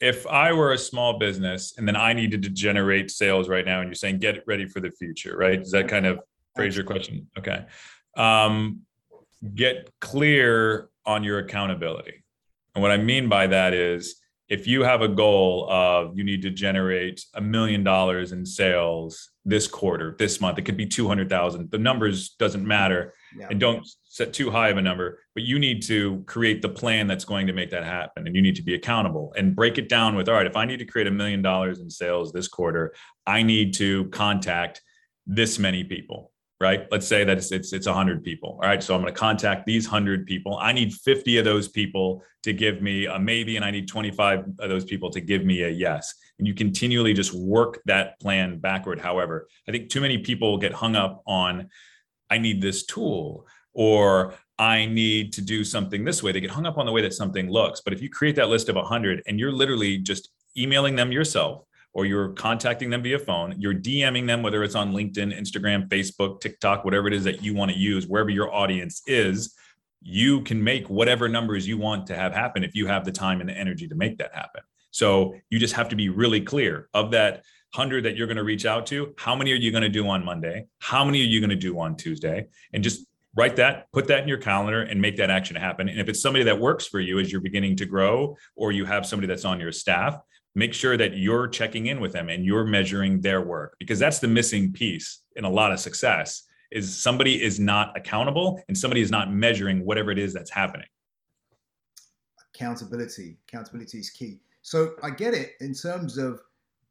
if 0.00 0.26
I 0.26 0.52
were 0.52 0.72
a 0.72 0.78
small 0.78 1.18
business 1.18 1.74
and 1.78 1.88
then 1.88 1.96
I 1.96 2.12
needed 2.12 2.42
to 2.42 2.50
generate 2.50 3.10
sales 3.10 3.48
right 3.48 3.64
now, 3.64 3.80
and 3.80 3.88
you're 3.88 3.94
saying 3.94 4.18
get 4.18 4.44
ready 4.46 4.66
for 4.66 4.80
the 4.80 4.90
future, 4.90 5.36
right? 5.36 5.58
Does 5.58 5.72
that 5.72 5.88
kind 5.88 6.06
of 6.06 6.20
phrase 6.54 6.76
your 6.76 6.84
question? 6.84 7.26
Okay. 7.38 7.64
Um, 8.16 8.82
get 9.54 9.90
clear 10.00 10.88
on 11.04 11.24
your 11.24 11.38
accountability. 11.38 12.24
And 12.74 12.82
what 12.82 12.90
I 12.90 12.96
mean 12.96 13.28
by 13.28 13.46
that 13.48 13.74
is 13.74 14.22
if 14.48 14.66
you 14.66 14.82
have 14.82 15.00
a 15.00 15.08
goal 15.08 15.66
of 15.70 16.16
you 16.16 16.24
need 16.24 16.42
to 16.42 16.50
generate 16.50 17.24
a 17.34 17.40
million 17.40 17.82
dollars 17.82 18.32
in 18.32 18.44
sales 18.44 19.30
this 19.44 19.66
quarter, 19.66 20.14
this 20.18 20.40
month, 20.40 20.58
it 20.58 20.62
could 20.62 20.76
be 20.76 20.86
200,000. 20.86 21.70
The 21.70 21.78
numbers 21.78 22.30
doesn't 22.38 22.66
matter 22.66 23.14
yeah. 23.36 23.46
and 23.50 23.58
don't 23.58 23.88
set 24.04 24.32
too 24.32 24.50
high 24.50 24.68
of 24.68 24.76
a 24.76 24.82
number, 24.82 25.20
but 25.34 25.42
you 25.42 25.58
need 25.58 25.82
to 25.84 26.22
create 26.26 26.60
the 26.60 26.68
plan 26.68 27.06
that's 27.06 27.24
going 27.24 27.46
to 27.46 27.52
make 27.52 27.70
that 27.70 27.84
happen. 27.84 28.26
And 28.26 28.36
you 28.36 28.42
need 28.42 28.56
to 28.56 28.62
be 28.62 28.74
accountable 28.74 29.32
and 29.36 29.56
break 29.56 29.78
it 29.78 29.88
down 29.88 30.16
with, 30.16 30.28
all 30.28 30.34
right, 30.34 30.46
if 30.46 30.56
I 30.56 30.66
need 30.66 30.80
to 30.80 30.84
create 30.84 31.06
a 31.06 31.12
million 31.12 31.40
dollars 31.40 31.80
in 31.80 31.88
sales 31.88 32.32
this 32.32 32.48
quarter, 32.48 32.92
I 33.26 33.42
need 33.42 33.74
to 33.74 34.06
contact 34.06 34.82
this 35.26 35.58
many 35.58 35.82
people 35.84 36.31
right? 36.62 36.86
Let's 36.92 37.08
say 37.08 37.24
that 37.24 37.36
it's 37.38 37.50
it's 37.50 37.72
it's 37.72 37.86
100 37.86 38.22
people. 38.22 38.50
All 38.62 38.68
right, 38.68 38.80
so 38.80 38.94
I'm 38.94 39.02
going 39.02 39.12
to 39.12 39.18
contact 39.18 39.66
these 39.66 39.86
100 39.88 40.26
people. 40.26 40.58
I 40.58 40.72
need 40.72 40.94
50 40.94 41.38
of 41.38 41.44
those 41.44 41.66
people 41.66 42.22
to 42.44 42.52
give 42.52 42.80
me 42.80 43.06
a 43.06 43.18
maybe 43.18 43.56
and 43.56 43.64
I 43.64 43.72
need 43.72 43.88
25 43.88 44.44
of 44.60 44.68
those 44.70 44.84
people 44.84 45.10
to 45.10 45.20
give 45.20 45.44
me 45.44 45.64
a 45.64 45.68
yes. 45.68 46.14
And 46.38 46.46
you 46.46 46.54
continually 46.54 47.14
just 47.14 47.34
work 47.34 47.82
that 47.86 48.18
plan 48.20 48.60
backward. 48.60 49.00
However, 49.00 49.48
I 49.68 49.72
think 49.72 49.90
too 49.90 50.00
many 50.00 50.18
people 50.18 50.56
get 50.56 50.72
hung 50.72 50.94
up 50.94 51.22
on 51.26 51.68
I 52.30 52.38
need 52.38 52.62
this 52.62 52.86
tool 52.86 53.46
or 53.74 54.34
I 54.56 54.86
need 54.86 55.32
to 55.32 55.42
do 55.42 55.64
something 55.64 56.04
this 56.04 56.22
way. 56.22 56.30
They 56.30 56.40
get 56.40 56.50
hung 56.50 56.66
up 56.66 56.78
on 56.78 56.86
the 56.86 56.92
way 56.92 57.02
that 57.02 57.12
something 57.12 57.50
looks. 57.50 57.80
But 57.80 57.92
if 57.92 58.00
you 58.00 58.08
create 58.08 58.36
that 58.36 58.48
list 58.48 58.68
of 58.68 58.76
100 58.76 59.24
and 59.26 59.40
you're 59.40 59.50
literally 59.50 59.98
just 59.98 60.30
emailing 60.56 60.94
them 60.94 61.10
yourself 61.10 61.64
or 61.94 62.06
you're 62.06 62.30
contacting 62.30 62.90
them 62.90 63.02
via 63.02 63.18
phone, 63.18 63.54
you're 63.58 63.74
DMing 63.74 64.26
them, 64.26 64.42
whether 64.42 64.62
it's 64.62 64.74
on 64.74 64.92
LinkedIn, 64.92 65.38
Instagram, 65.38 65.88
Facebook, 65.88 66.40
TikTok, 66.40 66.84
whatever 66.84 67.06
it 67.06 67.14
is 67.14 67.24
that 67.24 67.42
you 67.42 67.54
want 67.54 67.70
to 67.70 67.76
use, 67.76 68.06
wherever 68.06 68.30
your 68.30 68.52
audience 68.52 69.02
is, 69.06 69.54
you 70.00 70.42
can 70.42 70.62
make 70.62 70.88
whatever 70.88 71.28
numbers 71.28 71.68
you 71.68 71.78
want 71.78 72.06
to 72.06 72.16
have 72.16 72.34
happen 72.34 72.64
if 72.64 72.74
you 72.74 72.86
have 72.86 73.04
the 73.04 73.12
time 73.12 73.40
and 73.40 73.48
the 73.48 73.56
energy 73.56 73.86
to 73.86 73.94
make 73.94 74.18
that 74.18 74.34
happen. 74.34 74.62
So 74.90 75.34
you 75.50 75.58
just 75.58 75.74
have 75.74 75.88
to 75.90 75.96
be 75.96 76.08
really 76.08 76.40
clear 76.40 76.88
of 76.92 77.10
that 77.12 77.44
100 77.74 78.04
that 78.04 78.16
you're 78.16 78.26
going 78.26 78.36
to 78.36 78.44
reach 78.44 78.66
out 78.66 78.84
to. 78.86 79.14
How 79.16 79.34
many 79.34 79.52
are 79.52 79.56
you 79.56 79.70
going 79.70 79.82
to 79.82 79.88
do 79.88 80.06
on 80.08 80.24
Monday? 80.24 80.66
How 80.80 81.04
many 81.04 81.22
are 81.22 81.26
you 81.26 81.40
going 81.40 81.50
to 81.50 81.56
do 81.56 81.78
on 81.78 81.96
Tuesday? 81.96 82.46
And 82.72 82.82
just 82.82 83.06
write 83.34 83.56
that, 83.56 83.90
put 83.92 84.08
that 84.08 84.22
in 84.22 84.28
your 84.28 84.38
calendar 84.38 84.82
and 84.82 85.00
make 85.00 85.16
that 85.16 85.30
action 85.30 85.56
happen. 85.56 85.88
And 85.88 85.98
if 85.98 86.08
it's 86.08 86.20
somebody 86.20 86.44
that 86.44 86.60
works 86.60 86.86
for 86.86 87.00
you 87.00 87.18
as 87.18 87.32
you're 87.32 87.40
beginning 87.40 87.76
to 87.76 87.86
grow, 87.86 88.36
or 88.56 88.72
you 88.72 88.84
have 88.84 89.06
somebody 89.06 89.26
that's 89.26 89.46
on 89.46 89.58
your 89.58 89.72
staff, 89.72 90.18
make 90.54 90.74
sure 90.74 90.96
that 90.96 91.16
you're 91.16 91.48
checking 91.48 91.86
in 91.86 92.00
with 92.00 92.12
them 92.12 92.28
and 92.28 92.44
you're 92.44 92.64
measuring 92.64 93.20
their 93.20 93.40
work 93.40 93.76
because 93.78 93.98
that's 93.98 94.18
the 94.18 94.28
missing 94.28 94.72
piece 94.72 95.20
in 95.36 95.44
a 95.44 95.50
lot 95.50 95.72
of 95.72 95.80
success 95.80 96.44
is 96.70 96.94
somebody 96.94 97.42
is 97.42 97.60
not 97.60 97.96
accountable 97.96 98.60
and 98.68 98.76
somebody 98.76 99.00
is 99.00 99.10
not 99.10 99.32
measuring 99.32 99.84
whatever 99.84 100.10
it 100.10 100.18
is 100.18 100.32
that's 100.32 100.50
happening. 100.50 100.86
Accountability 102.54 103.36
accountability 103.48 103.98
is 103.98 104.10
key. 104.10 104.40
So 104.62 104.94
i 105.02 105.10
get 105.10 105.34
it 105.34 105.52
in 105.60 105.74
terms 105.74 106.18
of 106.18 106.40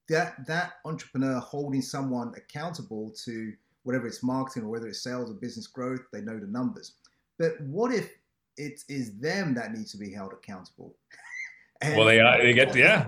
that 0.09 0.45
that 0.47 0.73
entrepreneur 0.85 1.39
holding 1.39 1.81
someone 1.81 2.33
accountable 2.35 3.13
to 3.25 3.53
whatever 3.83 4.07
it's 4.07 4.23
marketing 4.23 4.63
or 4.63 4.69
whether 4.69 4.87
it's 4.87 5.03
sales 5.03 5.31
or 5.31 5.33
business 5.35 5.67
growth 5.67 6.01
they 6.11 6.21
know 6.21 6.39
the 6.39 6.47
numbers. 6.47 6.93
But 7.37 7.59
what 7.61 7.93
if 7.93 8.09
it 8.57 8.83
is 8.89 9.17
them 9.17 9.53
that 9.55 9.73
needs 9.73 9.91
to 9.91 9.97
be 9.97 10.11
held 10.11 10.33
accountable? 10.33 10.95
Well 11.83 12.05
they, 12.05 12.19
uh, 12.19 12.37
they 12.37 12.53
get 12.53 12.75
yeah 12.75 13.07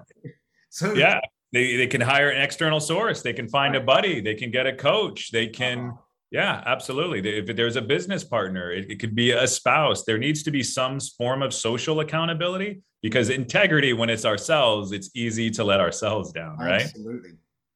So 0.74 0.96
yeah, 0.96 1.20
they, 1.52 1.76
they 1.76 1.86
can 1.86 2.02
hire 2.02 2.32
an 2.32 2.42
external 2.42 2.80
source. 2.80 3.22
They 3.22 3.32
can 3.32 3.48
find 3.48 3.76
a 3.76 3.80
buddy. 3.80 4.22
They 4.22 4.34
can 4.34 4.50
get 4.50 4.66
a 4.66 4.74
coach. 4.74 5.32
They 5.32 5.46
can, 5.46 5.90
uh-huh. 5.90 5.98
yeah, 6.32 6.64
absolutely. 6.66 7.20
If 7.30 7.56
there's 7.56 7.76
a 7.76 7.82
business 7.82 8.24
partner, 8.24 8.72
it, 8.72 8.90
it 8.90 9.00
could 9.00 9.14
be 9.14 9.32
a 9.32 9.46
spouse. 9.46 10.04
There 10.04 10.18
needs 10.18 10.42
to 10.44 10.52
be 10.52 10.64
some 10.64 11.00
form 11.00 11.44
of 11.44 11.54
social 11.54 12.00
accountability 12.00 12.82
because 13.04 13.30
integrity, 13.30 13.94
when 13.94 14.10
it's 14.10 14.26
ourselves, 14.26 14.94
it's 14.94 15.12
easy 15.14 15.52
to 15.52 15.64
let 15.64 15.80
ourselves 15.80 16.32
down, 16.32 16.58
right? 16.58 16.82
Absolutely. 16.82 17.34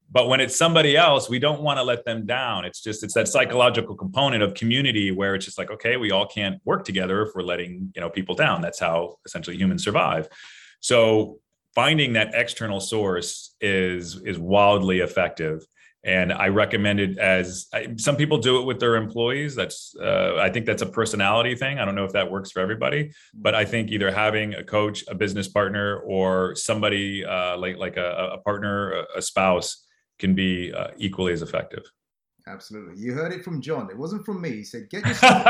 But 0.09 0.27
when 0.27 0.39
it's 0.39 0.57
somebody 0.57 0.97
else, 0.97 1.29
we 1.29 1.37
don't 1.37 1.61
want 1.61 1.77
to 1.77 1.83
let 1.83 2.03
them 2.03 2.25
down. 2.25 2.65
It's 2.65 2.81
just 2.81 3.03
it's 3.03 3.13
that 3.13 3.27
psychological 3.27 3.93
component 3.93 4.41
of 4.41 4.55
community 4.55 5.11
where 5.11 5.35
it's 5.35 5.45
just 5.45 5.59
like, 5.59 5.69
okay, 5.69 5.97
we 5.97 6.09
all 6.09 6.25
can't 6.25 6.59
work 6.65 6.83
together 6.83 7.21
if 7.21 7.35
we're 7.35 7.43
letting 7.43 7.91
you 7.93 8.01
know 8.01 8.09
people 8.09 8.33
down. 8.33 8.61
That's 8.61 8.79
how 8.79 9.17
essentially 9.23 9.55
humans 9.55 9.83
survive. 9.83 10.29
So 10.79 11.39
finding 11.77 12.13
that 12.13 12.31
external 12.33 12.79
source 12.79 13.55
is 13.61 14.19
is 14.25 14.39
wildly 14.39 14.99
effective. 15.01 15.63
And 16.03 16.31
i 16.31 16.47
recommend 16.47 16.99
it 16.99 17.17
as 17.19 17.67
I, 17.71 17.79
some 17.97 18.15
people 18.15 18.37
do 18.49 18.59
it 18.59 18.65
with 18.69 18.79
their 18.79 18.95
employees. 18.95 19.53
That's 19.59 19.79
uh, 20.09 20.37
i 20.47 20.49
think 20.49 20.65
that's 20.65 20.81
a 20.81 20.91
personality 20.99 21.53
thing. 21.61 21.77
I 21.79 21.85
don't 21.85 21.97
know 21.99 22.07
if 22.11 22.13
that 22.13 22.31
works 22.35 22.49
for 22.51 22.61
everybody 22.65 23.01
but 23.45 23.53
i 23.61 23.63
think 23.71 23.83
either 23.95 24.09
having 24.25 24.47
a 24.61 24.63
coach 24.63 24.97
a 25.13 25.15
business 25.23 25.47
partner 25.57 25.87
or 26.15 26.27
somebody 26.55 27.07
uh, 27.35 27.53
like 27.63 27.77
like 27.85 27.97
a, 28.07 28.09
a, 28.37 28.39
partner 28.47 28.77
a 29.19 29.21
spouse 29.21 29.69
can 30.21 30.31
be 30.43 30.51
uh, 30.79 30.89
equally 31.07 31.33
as 31.37 31.41
effective 31.47 31.85
absolutely 32.47 32.95
you 32.97 33.13
heard 33.13 33.31
it 33.31 33.43
from 33.43 33.61
jon 33.61 33.89
it 33.89 33.97
wasn't 33.97 34.25
from 34.25 34.41
me 34.41 34.51
he 34.51 34.63
said 34.63 34.89
get 34.89 35.05
yourself 35.05 35.43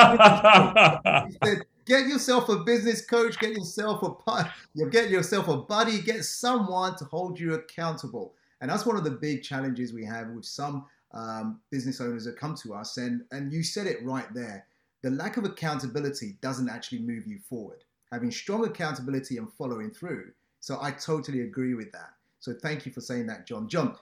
he 1.28 1.38
said 1.46 1.64
Get 1.88 2.08
yourself 2.08 2.50
a 2.50 2.58
business 2.58 3.06
coach. 3.06 3.40
Get 3.40 3.52
yourself 3.52 4.04
a 4.04 4.54
you 4.76 4.90
get 4.90 5.10
yourself 5.10 5.48
a 5.48 5.58
buddy. 5.58 6.02
Get 6.02 6.26
someone 6.26 6.98
to 6.98 7.06
hold 7.06 7.40
you 7.40 7.54
accountable. 7.54 8.34
And 8.60 8.70
that's 8.70 8.86
one 8.86 8.98
of 8.98 9.06
the 9.06 9.12
big 9.12 9.42
challenges 9.42 9.94
we 9.94 10.04
have 10.04 10.30
with 10.32 10.44
some 10.44 10.86
um, 11.14 11.62
business 11.72 12.02
owners 12.02 12.26
that 12.26 12.38
come 12.38 12.56
to 12.56 12.74
us. 12.74 12.98
And 12.98 13.22
and 13.32 13.54
you 13.54 13.64
said 13.64 13.88
it 13.88 14.04
right 14.04 14.32
there. 14.34 14.66
The 15.02 15.12
lack 15.12 15.38
of 15.38 15.46
accountability 15.46 16.38
doesn't 16.42 16.70
actually 16.70 17.00
move 17.00 17.26
you 17.26 17.40
forward. 17.40 17.86
Having 18.12 18.32
strong 18.32 18.66
accountability 18.66 19.38
and 19.38 19.52
following 19.54 19.92
through. 19.92 20.32
So 20.60 20.80
I 20.82 20.92
totally 20.92 21.42
agree 21.42 21.74
with 21.74 21.94
that. 21.94 22.10
So 22.40 22.54
thank 22.54 22.86
you 22.86 22.92
for 22.92 23.00
saying 23.00 23.28
that, 23.28 23.48
Jon. 23.48 23.70
Jon, 23.70 23.96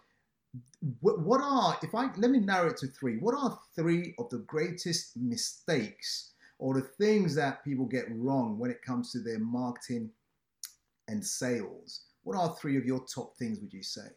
what 1.01 1.41
are 1.41 1.77
if 1.81 1.95
I 1.95 2.09
let 2.17 2.31
me 2.31 2.39
narrow 2.39 2.69
it 2.69 2.77
to 2.77 2.87
three? 2.87 3.17
What 3.17 3.35
are 3.35 3.59
three 3.75 4.15
of 4.19 4.29
the 4.29 4.39
greatest 4.39 5.17
mistakes? 5.17 6.31
or 6.59 6.73
the 6.73 6.81
things 6.81 7.35
that 7.35 7.63
people 7.63 7.85
get 7.85 8.05
wrong 8.09 8.57
when 8.57 8.71
it 8.71 8.81
comes 8.81 9.11
to 9.11 9.19
their 9.19 9.39
marketing 9.39 10.09
and 11.07 11.25
sales? 11.25 12.05
What 12.23 12.37
are 12.37 12.55
three 12.55 12.77
of 12.77 12.85
your 12.85 13.05
top 13.05 13.37
things, 13.37 13.59
would 13.59 13.73
you 13.73 13.83
say? 13.83 14.07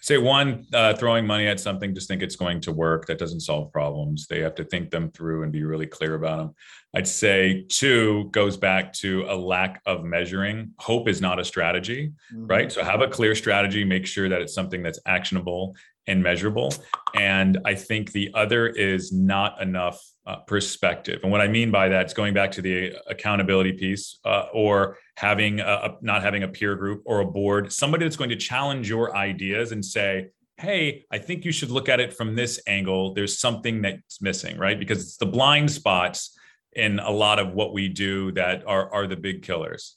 Say 0.00 0.18
one 0.18 0.66
uh, 0.72 0.94
throwing 0.94 1.26
money 1.26 1.46
at 1.46 1.60
something 1.60 1.94
just 1.94 2.08
think 2.08 2.22
it's 2.22 2.36
going 2.36 2.60
to 2.62 2.72
work. 2.72 3.06
That 3.06 3.18
doesn't 3.18 3.40
solve 3.40 3.72
problems. 3.72 4.26
They 4.26 4.40
have 4.40 4.54
to 4.56 4.64
think 4.64 4.90
them 4.90 5.10
through 5.10 5.42
and 5.42 5.52
be 5.52 5.64
really 5.64 5.86
clear 5.86 6.14
about 6.14 6.38
them 6.38 6.54
i'd 6.94 7.06
say 7.06 7.64
two 7.68 8.28
goes 8.32 8.56
back 8.56 8.92
to 8.92 9.24
a 9.28 9.34
lack 9.34 9.80
of 9.86 10.04
measuring. 10.04 10.72
Hope 10.78 11.08
is 11.08 11.20
not 11.20 11.38
a 11.38 11.44
strategy 11.44 12.12
mm-hmm. 12.32 12.46
right? 12.46 12.72
So 12.72 12.82
have 12.84 13.00
a 13.00 13.08
clear 13.08 13.34
strategy 13.34 13.84
make 13.84 14.06
sure 14.06 14.28
that 14.28 14.40
it's 14.42 14.54
something 14.54 14.82
that's 14.82 15.00
actionable 15.06 15.76
and 16.06 16.22
measurable. 16.22 16.72
And 17.14 17.58
i 17.64 17.74
think 17.74 18.12
the 18.12 18.30
other 18.34 18.68
is 18.68 19.12
not 19.12 19.60
enough 19.60 20.00
uh, 20.26 20.36
perspective 20.46 21.20
and 21.22 21.32
what 21.32 21.40
i 21.40 21.48
mean 21.48 21.70
by 21.70 21.88
that 21.88 22.06
is 22.06 22.12
going 22.12 22.34
back 22.34 22.50
to 22.52 22.62
the 22.62 22.92
accountability 23.08 23.72
piece 23.72 24.18
uh, 24.24 24.46
or 24.52 24.98
having 25.20 25.60
a, 25.60 25.98
not 26.00 26.22
having 26.22 26.44
a 26.44 26.48
peer 26.48 26.74
group 26.74 27.02
or 27.04 27.20
a 27.20 27.26
board, 27.26 27.70
somebody 27.70 28.06
that's 28.06 28.16
going 28.16 28.30
to 28.30 28.36
challenge 28.36 28.88
your 28.88 29.14
ideas 29.14 29.70
and 29.70 29.84
say, 29.84 30.30
hey, 30.56 31.04
I 31.12 31.18
think 31.18 31.44
you 31.44 31.52
should 31.52 31.70
look 31.70 31.90
at 31.90 32.00
it 32.00 32.14
from 32.14 32.34
this 32.34 32.58
angle. 32.66 33.12
There's 33.12 33.38
something 33.38 33.82
that's 33.82 34.22
missing, 34.22 34.56
right? 34.56 34.78
Because 34.78 35.02
it's 35.02 35.18
the 35.18 35.26
blind 35.26 35.70
spots 35.70 36.38
in 36.72 37.00
a 37.00 37.10
lot 37.10 37.38
of 37.38 37.52
what 37.52 37.74
we 37.74 37.86
do 37.86 38.32
that 38.32 38.66
are, 38.66 38.90
are 38.94 39.06
the 39.06 39.16
big 39.16 39.42
killers. 39.42 39.96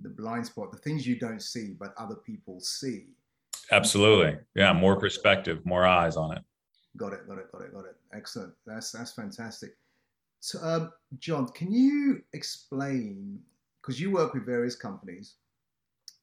The 0.00 0.10
blind 0.10 0.46
spot, 0.46 0.70
the 0.70 0.78
things 0.78 1.04
you 1.04 1.18
don't 1.18 1.42
see, 1.42 1.74
but 1.76 1.92
other 1.98 2.16
people 2.16 2.60
see. 2.60 3.06
Absolutely. 3.72 4.38
Yeah. 4.54 4.72
More 4.72 5.00
perspective, 5.00 5.66
more 5.66 5.84
eyes 5.84 6.16
on 6.16 6.36
it. 6.36 6.42
Got 6.96 7.12
it. 7.14 7.26
Got 7.26 7.38
it. 7.38 7.50
Got 7.52 7.62
it. 7.62 7.72
Got 7.72 7.84
it. 7.86 7.96
Excellent. 8.12 8.52
That's, 8.66 8.92
that's 8.92 9.12
fantastic. 9.12 9.76
So, 10.40 10.58
um, 10.62 10.92
Jon, 11.18 11.48
can 11.48 11.72
you 11.72 12.22
explain 12.32 13.40
because 13.82 14.00
you 14.00 14.10
work 14.12 14.32
with 14.32 14.46
various 14.46 14.76
companies 14.76 15.34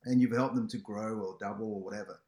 and 0.06 0.22
you've 0.22 0.32
helped 0.32 0.56
them 0.56 0.68
to 0.70 0.78
grow 0.78 1.20
or 1.20 1.38
double 1.40 1.74
or 1.74 1.82
whatever. 1.82 2.20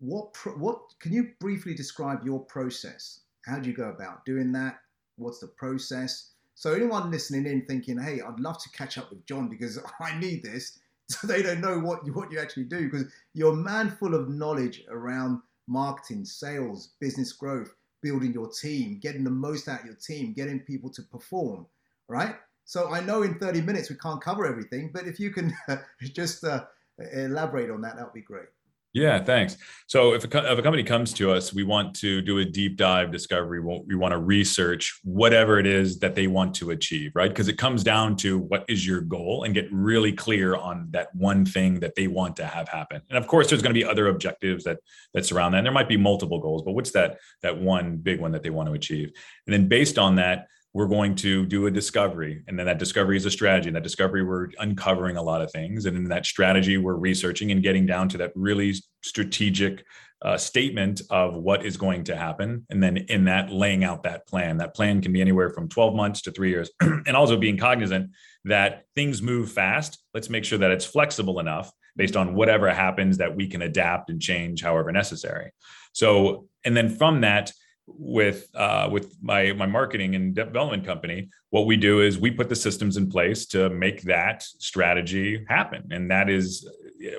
What 0.00 0.36
what 0.58 0.80
can 0.98 1.12
you 1.12 1.30
briefly 1.40 1.74
describe 1.74 2.24
your 2.24 2.40
process? 2.40 3.20
How 3.46 3.58
do 3.58 3.70
you 3.70 3.76
go 3.76 3.90
about 3.90 4.24
doing 4.24 4.52
that? 4.52 4.78
What's 5.16 5.38
the 5.38 5.46
process? 5.46 6.32
So 6.56 6.72
anyone 6.72 7.10
listening 7.10 7.46
in 7.46 7.64
thinking, 7.66 7.98
"Hey, 7.98 8.20
I'd 8.20 8.40
love 8.40 8.60
to 8.62 8.70
catch 8.70 8.98
up 8.98 9.10
with 9.10 9.24
Jon 9.26 9.48
because 9.48 9.78
I 10.00 10.18
need 10.18 10.42
this," 10.42 10.78
so 11.08 11.26
they 11.28 11.42
don't 11.42 11.60
know 11.60 11.78
what 11.78 12.04
you, 12.04 12.12
what 12.12 12.32
you 12.32 12.40
actually 12.40 12.64
do 12.64 12.90
because 12.90 13.06
you're 13.32 13.52
a 13.52 13.56
man 13.56 13.90
full 13.90 14.14
of 14.14 14.28
knowledge 14.28 14.82
around 14.88 15.40
marketing, 15.66 16.24
sales, 16.24 16.90
business 17.00 17.32
growth, 17.32 17.74
building 18.02 18.32
your 18.32 18.50
team, 18.50 18.98
getting 19.00 19.24
the 19.24 19.30
most 19.30 19.68
out 19.68 19.80
of 19.80 19.86
your 19.86 19.94
team, 19.94 20.32
getting 20.32 20.60
people 20.60 20.90
to 20.90 21.02
perform, 21.02 21.66
right? 22.08 22.36
So 22.64 22.92
I 22.92 23.00
know 23.00 23.22
in 23.22 23.38
30 23.38 23.62
minutes 23.62 23.90
we 23.90 23.96
can't 23.96 24.20
cover 24.20 24.46
everything, 24.46 24.90
but 24.92 25.06
if 25.06 25.18
you 25.18 25.30
can 25.30 25.54
just 26.02 26.44
uh, 26.44 26.64
elaborate 27.12 27.70
on 27.70 27.80
that, 27.82 27.96
that 27.96 28.04
would 28.04 28.14
be 28.14 28.20
great. 28.20 28.48
Yeah, 28.94 29.18
thanks. 29.24 29.56
So 29.88 30.14
if 30.14 30.24
a, 30.24 30.52
if 30.52 30.58
a 30.58 30.62
company 30.62 30.84
comes 30.84 31.12
to 31.14 31.32
us, 31.32 31.52
we 31.52 31.64
want 31.64 31.96
to 31.96 32.22
do 32.22 32.38
a 32.38 32.44
deep 32.44 32.76
dive 32.76 33.10
discovery. 33.10 33.60
We 33.60 33.96
want 33.96 34.12
to 34.12 34.18
research 34.18 35.00
whatever 35.02 35.58
it 35.58 35.66
is 35.66 35.98
that 35.98 36.14
they 36.14 36.28
want 36.28 36.54
to 36.56 36.70
achieve, 36.70 37.10
right? 37.16 37.28
Because 37.28 37.48
it 37.48 37.58
comes 37.58 37.82
down 37.82 38.14
to 38.18 38.38
what 38.38 38.64
is 38.68 38.86
your 38.86 39.00
goal 39.00 39.42
and 39.42 39.52
get 39.52 39.66
really 39.72 40.12
clear 40.12 40.54
on 40.54 40.86
that 40.92 41.12
one 41.12 41.44
thing 41.44 41.80
that 41.80 41.96
they 41.96 42.06
want 42.06 42.36
to 42.36 42.46
have 42.46 42.68
happen. 42.68 43.02
And 43.08 43.18
of 43.18 43.26
course, 43.26 43.50
there's 43.50 43.62
going 43.62 43.74
to 43.74 43.78
be 43.78 43.84
other 43.84 44.06
objectives 44.06 44.62
that 44.62 44.78
that 45.12 45.26
surround 45.26 45.54
that. 45.54 45.58
And 45.58 45.66
there 45.66 45.72
might 45.72 45.88
be 45.88 45.96
multiple 45.96 46.38
goals, 46.38 46.62
but 46.62 46.72
what's 46.72 46.92
that 46.92 47.18
that 47.42 47.58
one 47.58 47.96
big 47.96 48.20
one 48.20 48.30
that 48.30 48.44
they 48.44 48.50
want 48.50 48.68
to 48.68 48.74
achieve? 48.74 49.10
And 49.46 49.52
then 49.52 49.66
based 49.66 49.98
on 49.98 50.14
that, 50.16 50.46
we're 50.74 50.88
going 50.88 51.14
to 51.14 51.46
do 51.46 51.66
a 51.66 51.70
discovery. 51.70 52.42
And 52.48 52.58
then 52.58 52.66
that 52.66 52.78
discovery 52.78 53.16
is 53.16 53.24
a 53.24 53.30
strategy 53.30 53.68
and 53.68 53.76
that 53.76 53.84
discovery 53.84 54.24
we're 54.24 54.48
uncovering 54.58 55.16
a 55.16 55.22
lot 55.22 55.40
of 55.40 55.50
things. 55.52 55.86
And 55.86 55.96
in 55.96 56.08
that 56.08 56.26
strategy 56.26 56.76
we're 56.76 56.96
researching 56.96 57.52
and 57.52 57.62
getting 57.62 57.86
down 57.86 58.08
to 58.10 58.18
that 58.18 58.32
really 58.34 58.74
strategic 59.02 59.84
uh, 60.22 60.36
statement 60.36 61.00
of 61.10 61.36
what 61.36 61.64
is 61.64 61.76
going 61.76 62.02
to 62.04 62.16
happen. 62.16 62.66
And 62.70 62.82
then 62.82 62.96
in 62.96 63.24
that 63.26 63.50
laying 63.50 63.84
out 63.84 64.02
that 64.02 64.26
plan. 64.26 64.56
That 64.58 64.74
plan 64.74 65.00
can 65.00 65.12
be 65.12 65.20
anywhere 65.20 65.50
from 65.50 65.68
12 65.68 65.94
months 65.94 66.22
to 66.22 66.32
three 66.32 66.50
years. 66.50 66.70
And 67.06 67.16
also 67.16 67.36
being 67.36 67.58
cognizant 67.58 68.10
that 68.44 68.84
things 68.96 69.20
move 69.22 69.52
fast. 69.52 70.02
Let's 70.12 70.30
make 70.30 70.44
sure 70.44 70.58
that 70.58 70.70
it's 70.70 70.84
flexible 70.84 71.38
enough 71.38 71.70
based 71.96 72.16
on 72.16 72.34
whatever 72.34 72.72
happens 72.72 73.18
that 73.18 73.36
we 73.36 73.46
can 73.46 73.62
adapt 73.62 74.10
and 74.10 74.20
change 74.20 74.62
however 74.62 74.90
necessary. 74.90 75.52
So 75.92 76.48
and 76.64 76.76
then 76.76 76.88
from 76.88 77.20
that 77.20 77.52
with 77.86 78.48
uh, 78.54 78.88
with 78.90 79.16
my 79.22 79.52
my 79.52 79.66
marketing 79.66 80.14
and 80.14 80.34
development 80.34 80.84
company, 80.84 81.28
what 81.50 81.66
we 81.66 81.76
do 81.76 82.00
is 82.00 82.18
we 82.18 82.30
put 82.30 82.48
the 82.48 82.56
systems 82.56 82.96
in 82.96 83.10
place 83.10 83.46
to 83.46 83.68
make 83.70 84.02
that 84.02 84.42
strategy 84.42 85.44
happen, 85.48 85.88
and 85.90 86.10
that 86.10 86.30
is 86.30 86.68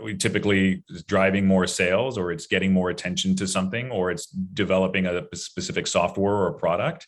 we 0.01 0.15
typically 0.15 0.84
driving 1.08 1.45
more 1.45 1.67
sales, 1.67 2.17
or 2.17 2.32
it's 2.32 2.47
getting 2.47 2.73
more 2.73 2.89
attention 2.89 3.36
to 3.36 3.47
something, 3.47 3.91
or 3.91 4.12
it's 4.12 4.28
developing 4.28 5.06
a 5.06 5.23
specific 5.36 5.86
software 5.88 6.36
or 6.36 6.54
product, 6.54 7.08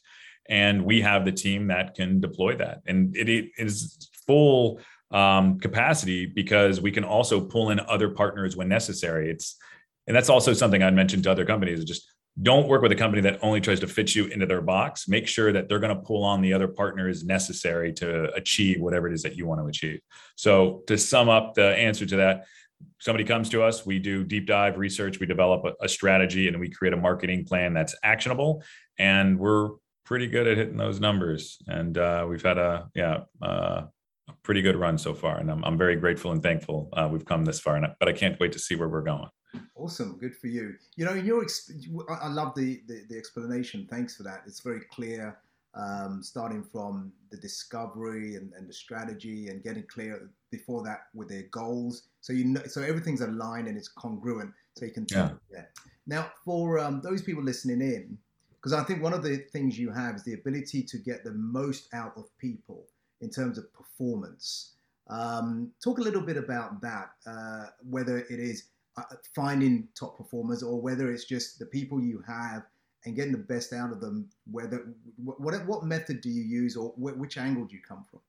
and 0.50 0.86
we 0.86 1.02
have 1.02 1.26
the 1.26 1.32
team 1.32 1.68
that 1.68 1.96
can 1.96 2.20
deploy 2.20 2.56
that, 2.56 2.82
and 2.86 3.16
it, 3.18 3.28
it 3.28 3.50
is 3.58 4.10
full 4.28 4.80
um, 5.12 5.60
capacity 5.60 6.26
because 6.26 6.80
we 6.82 6.92
can 6.92 7.04
also 7.04 7.42
pull 7.42 7.72
in 7.72 7.80
other 7.80 8.10
partners 8.10 8.56
when 8.56 8.68
necessary. 8.68 9.32
It's 9.32 9.58
and 10.06 10.16
that's 10.16 10.30
also 10.30 10.54
something 10.54 10.82
I'd 10.82 10.94
mentioned 10.94 11.24
to 11.24 11.32
other 11.32 11.46
companies. 11.46 11.84
Just 11.84 12.14
don't 12.42 12.68
work 12.68 12.82
with 12.82 12.92
a 12.92 12.96
company 12.96 13.22
that 13.24 13.40
only 13.42 13.60
tries 13.60 13.80
to 13.80 13.88
fit 13.88 14.14
you 14.14 14.26
into 14.28 14.46
their 14.46 14.62
box. 14.62 15.08
Make 15.08 15.28
sure 15.28 15.52
that 15.52 15.68
they're 15.68 15.80
going 15.80 15.96
to 15.96 16.02
pull 16.02 16.24
on 16.24 16.42
the 16.42 16.54
other 16.54 16.68
partners 16.68 17.24
necessary 17.24 17.92
to 17.94 18.32
achieve 18.34 18.80
whatever 18.80 19.08
it 19.08 19.14
is 19.14 19.24
that 19.24 19.36
you 19.36 19.48
want 19.48 19.62
to 19.62 19.68
achieve. 19.68 20.02
So, 20.36 20.84
to 20.88 20.98
sum 20.98 21.30
up 21.30 21.56
the 21.56 21.76
answer 21.76 22.06
to 22.06 22.16
that, 22.18 22.46
somebody 23.00 23.24
comes 23.24 23.50
to 23.50 23.64
us, 23.64 23.86
we 23.86 24.00
do 24.00 24.24
deep 24.24 24.46
dive 24.46 24.78
research, 24.78 25.20
we 25.20 25.26
develop 25.26 25.76
a, 25.82 25.90
strategy, 25.90 26.48
and 26.48 26.60
we 26.60 26.70
create 26.70 26.94
a 26.94 26.98
marketing 26.98 27.46
plan 27.46 27.74
that's 27.74 27.96
actionable. 28.04 28.64
And 29.00 29.40
we're 29.40 29.70
pretty 30.06 30.28
good 30.28 30.48
at 30.48 30.58
hitting 30.58 30.78
those 30.78 31.00
numbers. 31.00 31.58
And 31.68 31.98
uh, 31.98 32.26
we've 32.30 32.44
had 32.44 32.58
a 32.58 32.90
yeah 32.94 33.22
uh, 33.42 33.84
a 34.30 34.34
pretty 34.44 34.62
good 34.62 34.76
run 34.76 34.98
so 34.98 35.14
far, 35.14 35.38
and 35.38 35.50
I'm 35.50 35.64
I'm 35.64 35.78
very 35.78 35.96
grateful 35.96 36.32
and 36.32 36.44
thankful 36.44 36.90
uh, 36.94 37.10
we've 37.12 37.26
come 37.26 37.46
this 37.46 37.60
far. 37.60 37.78
And 37.78 37.88
but 38.00 38.10
I 38.10 38.14
can't 38.14 38.40
wait 38.40 38.52
to 38.54 38.60
see 38.60 38.76
where 38.76 38.90
we're 38.90 39.02
going. 39.02 39.30
Awesome, 39.76 40.18
good 40.18 40.36
for 40.36 40.48
you. 40.48 40.76
You 40.96 41.06
know, 41.06 41.14
in 41.14 41.26
your, 41.26 41.46
I 42.10 42.28
love 42.28 42.54
the, 42.56 42.82
the, 42.88 43.04
the 43.10 43.18
explanation. 43.18 43.88
Thanks 43.90 44.16
for 44.16 44.24
that. 44.24 44.44
It's 44.46 44.60
very 44.60 44.82
clear, 44.92 45.38
um, 45.74 46.22
starting 46.24 46.64
from 46.64 47.12
the 47.32 47.38
discovery 47.38 48.36
and, 48.36 48.52
and 48.54 48.68
the 48.68 48.74
strategy, 48.74 49.50
and 49.50 49.64
getting 49.64 49.84
clear 49.84 50.30
before 50.52 50.84
that 50.84 51.08
with 51.14 51.30
their 51.30 51.44
goals. 51.52 52.04
So 52.22 52.34
you 52.34 52.46
know, 52.46 52.64
so 52.66 52.82
everything's 52.82 53.22
aligned 53.22 53.68
and 53.68 53.78
it's 53.78 53.88
congruent. 53.88 54.52
So 54.76 54.86
you 54.86 54.92
can 54.92 55.06
yeah. 55.10 55.32
yeah. 55.52 55.66
Now, 56.06 56.32
for 56.46 56.80
um, 56.80 57.02
those 57.02 57.22
people 57.22 57.44
listening 57.44 57.82
in, 57.82 58.18
because 58.52 58.74
I 58.74 58.84
think 58.84 59.04
one 59.04 59.14
of 59.14 59.24
the 59.24 59.38
things 59.38 59.78
you 59.78 59.92
have 59.92 60.16
is 60.16 60.24
the 60.24 60.34
ability 60.34 60.84
to 60.84 60.98
get 60.98 61.24
the 61.24 61.34
most 61.34 61.88
out 61.94 62.14
of 62.18 62.26
people 62.38 62.86
in 63.22 63.30
terms 63.30 63.58
of 63.58 63.72
performance. 63.74 64.74
Um, 65.10 65.72
talk 65.82 66.00
a 66.00 66.02
little 66.02 66.22
bit 66.22 66.38
about 66.38 66.82
that, 66.82 67.12
uh, 67.26 67.68
whether 67.90 68.18
it 68.18 68.40
is 68.40 68.66
Uh, 68.98 69.04
finding 69.36 69.88
top 69.94 70.18
performers 70.18 70.64
or 70.64 70.82
whether 70.82 71.12
it's 71.12 71.26
just 71.26 71.60
the 71.60 71.68
people 71.68 72.02
you 72.02 72.20
have 72.28 72.64
and 73.06 73.16
getting 73.16 73.32
the 73.32 73.38
best 73.38 73.72
out 73.72 73.92
of 73.92 74.02
them 74.02 74.28
whether 74.50 74.88
what 75.18 75.64
what 75.68 75.84
method 75.84 76.20
do 76.20 76.30
you 76.32 76.42
use 76.42 76.76
or 76.76 76.94
which 76.98 77.38
angle 77.38 77.64
do 77.64 77.76
you 77.76 77.82
come 77.88 78.04
from 78.10 78.20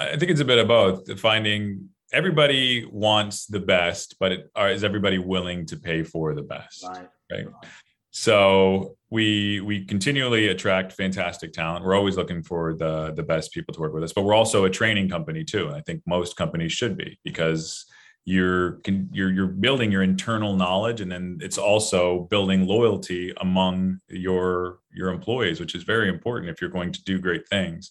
i 0.00 0.16
think 0.16 0.28
it's 0.28 0.40
a 0.40 0.44
bit 0.44 0.58
of 0.58 0.66
both 0.66 1.20
finding 1.20 1.88
everybody 2.12 2.84
wants 2.86 3.46
the 3.46 3.60
best 3.60 4.16
but 4.18 4.32
it, 4.32 4.50
are, 4.56 4.68
is 4.68 4.82
everybody 4.82 5.18
willing 5.18 5.64
to 5.64 5.76
pay 5.76 6.02
for 6.02 6.34
the 6.34 6.42
best 6.42 6.84
right, 6.88 7.08
right? 7.30 7.46
right. 7.46 7.70
so 8.10 8.96
we 9.10 9.60
we 9.60 9.84
continually 9.84 10.48
attract 10.48 10.92
fantastic 10.92 11.52
talent 11.52 11.84
we're 11.84 11.94
always 11.94 12.16
looking 12.16 12.42
for 12.42 12.74
the 12.74 13.12
the 13.14 13.22
best 13.22 13.52
people 13.52 13.72
to 13.72 13.80
work 13.80 13.94
with 13.94 14.02
us 14.02 14.12
but 14.12 14.22
we're 14.22 14.34
also 14.34 14.64
a 14.64 14.70
training 14.70 15.08
company 15.08 15.44
too 15.44 15.68
and 15.68 15.76
i 15.76 15.80
think 15.82 16.02
most 16.04 16.36
companies 16.36 16.72
should 16.72 16.96
be 16.96 17.16
because 17.22 17.86
you're 18.30 18.78
you're 19.10 19.32
you're 19.32 19.46
building 19.48 19.90
your 19.90 20.04
internal 20.04 20.54
knowledge 20.54 21.00
and 21.00 21.10
then 21.10 21.38
it's 21.42 21.58
also 21.58 22.28
building 22.30 22.64
loyalty 22.64 23.34
among 23.40 23.98
your 24.08 24.78
your 24.94 25.10
employees 25.10 25.58
which 25.58 25.74
is 25.74 25.82
very 25.82 26.08
important 26.08 26.48
if 26.48 26.60
you're 26.60 26.70
going 26.70 26.92
to 26.92 27.02
do 27.02 27.18
great 27.18 27.48
things. 27.48 27.90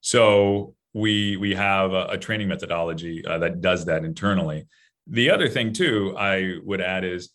So 0.00 0.74
we 0.94 1.36
we 1.36 1.54
have 1.54 1.92
a, 1.92 2.06
a 2.06 2.18
training 2.18 2.48
methodology 2.48 3.24
uh, 3.26 3.38
that 3.38 3.60
does 3.60 3.84
that 3.84 4.04
internally. 4.04 4.66
The 5.06 5.28
other 5.30 5.48
thing 5.50 5.74
too 5.74 6.14
i 6.16 6.56
would 6.64 6.80
add 6.80 7.04
is 7.04 7.30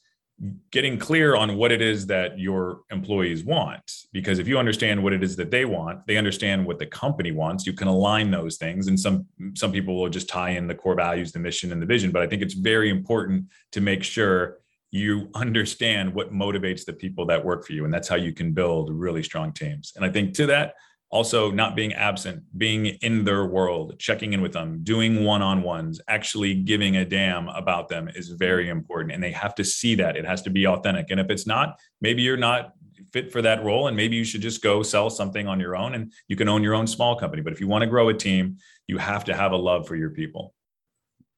getting 0.71 0.97
clear 0.97 1.35
on 1.35 1.57
what 1.57 1.71
it 1.71 1.81
is 1.81 2.05
that 2.07 2.39
your 2.39 2.81
employees 2.91 3.43
want. 3.43 4.05
Because 4.13 4.39
if 4.39 4.47
you 4.47 4.57
understand 4.57 5.03
what 5.03 5.11
it 5.11 5.23
is 5.23 5.35
that 5.35 5.51
they 5.51 5.65
want 5.65 6.05
they 6.07 6.17
understand 6.17 6.65
what 6.65 6.79
the 6.79 6.85
company 6.85 7.31
wants 7.31 7.65
you 7.65 7.73
can 7.73 7.87
align 7.87 8.31
those 8.31 8.57
things. 8.57 8.87
And 8.87 8.99
some 8.99 9.25
some 9.55 9.71
people 9.71 9.95
will 9.99 10.09
just 10.09 10.29
tie 10.29 10.51
in 10.51 10.67
the 10.67 10.75
core 10.75 10.95
values 10.95 11.31
the 11.31 11.39
mission 11.39 11.71
and 11.71 11.81
the 11.81 11.85
vision. 11.85 12.11
But 12.11 12.21
i 12.21 12.27
think 12.27 12.41
it's 12.41 12.53
very 12.53 12.89
important 12.89 13.45
to 13.73 13.81
make 13.81 14.03
sure 14.03 14.59
you 14.91 15.29
understand 15.35 16.13
what 16.13 16.33
motivates 16.33 16.83
the 16.85 16.93
people 16.93 17.25
that 17.27 17.43
work 17.45 17.63
for 17.63 17.73
you. 17.73 17.85
And 17.85 17.93
that's 17.93 18.07
how 18.07 18.15
you 18.15 18.33
can 18.33 18.53
build 18.53 18.89
really 18.91 19.23
strong 19.23 19.51
teams. 19.51 19.93
And 19.95 20.05
i 20.05 20.09
think 20.09 20.33
to 20.35 20.45
that 20.47 20.75
also 21.11 21.49
not 21.49 21.75
being 21.75 21.93
absent 21.93 22.43
being 22.57 22.85
in 22.85 23.23
their 23.23 23.45
world 23.45 23.97
checking 23.97 24.33
in 24.33 24.41
with 24.41 24.53
them 24.53 24.79
doing 24.83 25.23
one-on-ones 25.23 25.99
actually 26.07 26.53
giving 26.53 26.97
a 26.97 27.05
damn 27.05 27.47
about 27.49 27.89
them 27.89 28.07
is 28.09 28.29
very 28.29 28.69
important. 28.69 29.13
And 29.13 29.23
they 29.23 29.31
have 29.31 29.55
to 29.55 29.63
see 29.63 29.95
that. 29.95 30.15
It 30.15 30.25
has 30.25 30.41
to 30.43 30.49
be 30.49 30.67
authentic. 30.67 31.07
And 31.09 31.19
if 31.19 31.29
it's 31.29 31.47
not 31.47 31.79
maybe 32.01 32.21
you're 32.21 32.37
not 32.37 32.73
fit 33.11 33.31
for 33.31 33.41
that 33.41 33.63
role 33.63 33.87
and 33.87 33.97
maybe 33.97 34.15
you 34.15 34.23
should 34.23 34.41
just 34.41 34.61
go 34.61 34.83
sell 34.83 35.09
something 35.09 35.47
on 35.47 35.59
your 35.59 35.75
own 35.75 35.95
and 35.95 36.13
you 36.27 36.35
can 36.35 36.47
own 36.47 36.61
your 36.61 36.75
own 36.75 36.85
small 36.85 37.15
company. 37.15 37.41
But 37.41 37.53
if 37.53 37.59
you 37.59 37.67
want 37.67 37.83
to 37.83 37.89
grow 37.89 38.09
a 38.09 38.13
team 38.13 38.57
you 38.87 38.97
have 38.97 39.23
to 39.25 39.35
have 39.35 39.51
a 39.51 39.57
love 39.57 39.87
for 39.87 39.95
your 39.95 40.11
people. 40.11 40.53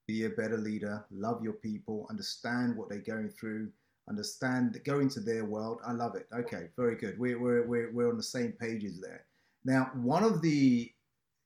Be 0.07 0.25
a 0.25 0.29
better 0.29 0.57
leader. 0.57 1.05
Love 1.11 1.43
your 1.43 1.53
people. 1.53 2.07
Understand 2.09 2.75
what 2.75 2.89
they're 2.89 2.99
going 2.99 3.29
through. 3.29 3.69
Understand 4.09 4.81
go 4.83 4.99
into 4.99 5.21
their 5.21 5.45
world. 5.45 5.79
I 5.85 5.93
love 5.93 6.15
it. 6.15 6.27
Okay 6.33 6.67
very 6.75 6.95
good. 6.95 7.17
We're, 7.17 7.39
we're, 7.39 7.65
we're, 7.65 7.93
we're 7.93 8.09
on 8.09 8.17
the 8.17 8.23
same 8.23 8.51
pages 8.51 8.99
there 8.99 9.25
now, 9.63 9.91
one 9.93 10.23
of 10.23 10.41
the 10.41 10.91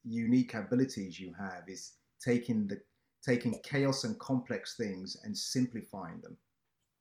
unique 0.04 0.54
abilities 0.54 1.20
you 1.20 1.34
have 1.38 1.64
is 1.68 1.94
taking 2.24 2.68
the 2.68 2.80
taking 3.26 3.60
chaos 3.64 4.04
and 4.04 4.18
complex 4.20 4.76
things 4.78 5.18
and 5.24 5.36
simplifying 5.36 6.22
them. 6.22 6.38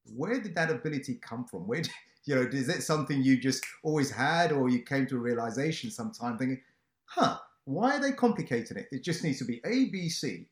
Where 0.07 0.40
did 0.40 0.55
that 0.55 0.70
ability 0.70 1.20
come 1.22 1.44
from? 1.44 1.66
Where, 1.66 1.83
did, 1.83 1.92
you 2.24 2.35
know, 2.35 2.48
is 2.50 2.68
it 2.68 2.83
something 2.83 3.22
you 3.22 3.38
just 3.38 3.64
always 3.83 4.11
had, 4.11 4.53
or 4.53 4.68
you 4.68 4.83
came 4.83 5.07
to 5.09 5.16
a 5.16 5.20
realization 5.20 5.90
sometime 5.90 6.38
thinking, 6.38 6.61
"Huh, 7.05 7.38
why 7.64 7.96
are 7.96 8.00
they 8.00 8.12
complicating 8.12 8.79
it? 8.79 8.88
It 8.90 9.05
just 9.05 9.22
needs 9.22 9.38
to 9.38 9.44
be 9.44 9.61
A, 9.64 9.90
B, 9.90 10.09
C." 10.09 10.48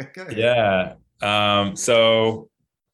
yeah. 0.36 0.94
Um, 1.22 1.74
so 1.74 2.50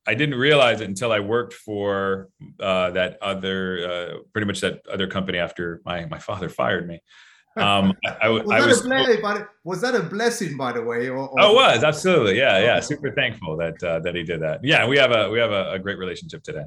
I 0.06 0.14
didn't 0.14 0.38
realize 0.38 0.80
it 0.80 0.88
until 0.88 1.12
I 1.12 1.20
worked 1.20 1.52
for 1.52 2.28
uh, 2.58 2.90
that 2.92 3.18
other, 3.22 3.90
uh, 3.90 4.18
pretty 4.32 4.46
much 4.46 4.60
that 4.60 4.80
other 4.90 5.06
company 5.06 5.38
after 5.38 5.82
my 5.84 6.06
my 6.06 6.18
father 6.18 6.48
fired 6.48 6.86
me. 6.86 7.00
Um, 7.56 7.94
I, 8.22 8.28
was, 8.28 8.48
I 8.48 8.64
was, 8.64 8.82
ble- 8.82 9.46
was, 9.64 9.80
that 9.80 9.96
a 9.96 10.04
blessing, 10.04 10.56
by 10.56 10.70
the 10.70 10.82
way? 10.82 11.08
Or, 11.08 11.28
or 11.28 11.40
oh, 11.40 11.50
it 11.50 11.54
was 11.54 11.82
absolutely, 11.82 12.38
yeah, 12.38 12.60
yeah. 12.60 12.78
Super 12.78 13.12
thankful 13.12 13.56
that 13.56 13.82
uh, 13.82 13.98
that 13.98 14.14
he 14.14 14.22
did 14.22 14.40
that. 14.40 14.60
Yeah, 14.62 14.86
we 14.86 14.96
have 14.98 15.10
a 15.10 15.28
we 15.28 15.40
have 15.40 15.50
a, 15.50 15.72
a 15.72 15.78
great 15.80 15.98
relationship 15.98 16.44
today. 16.44 16.62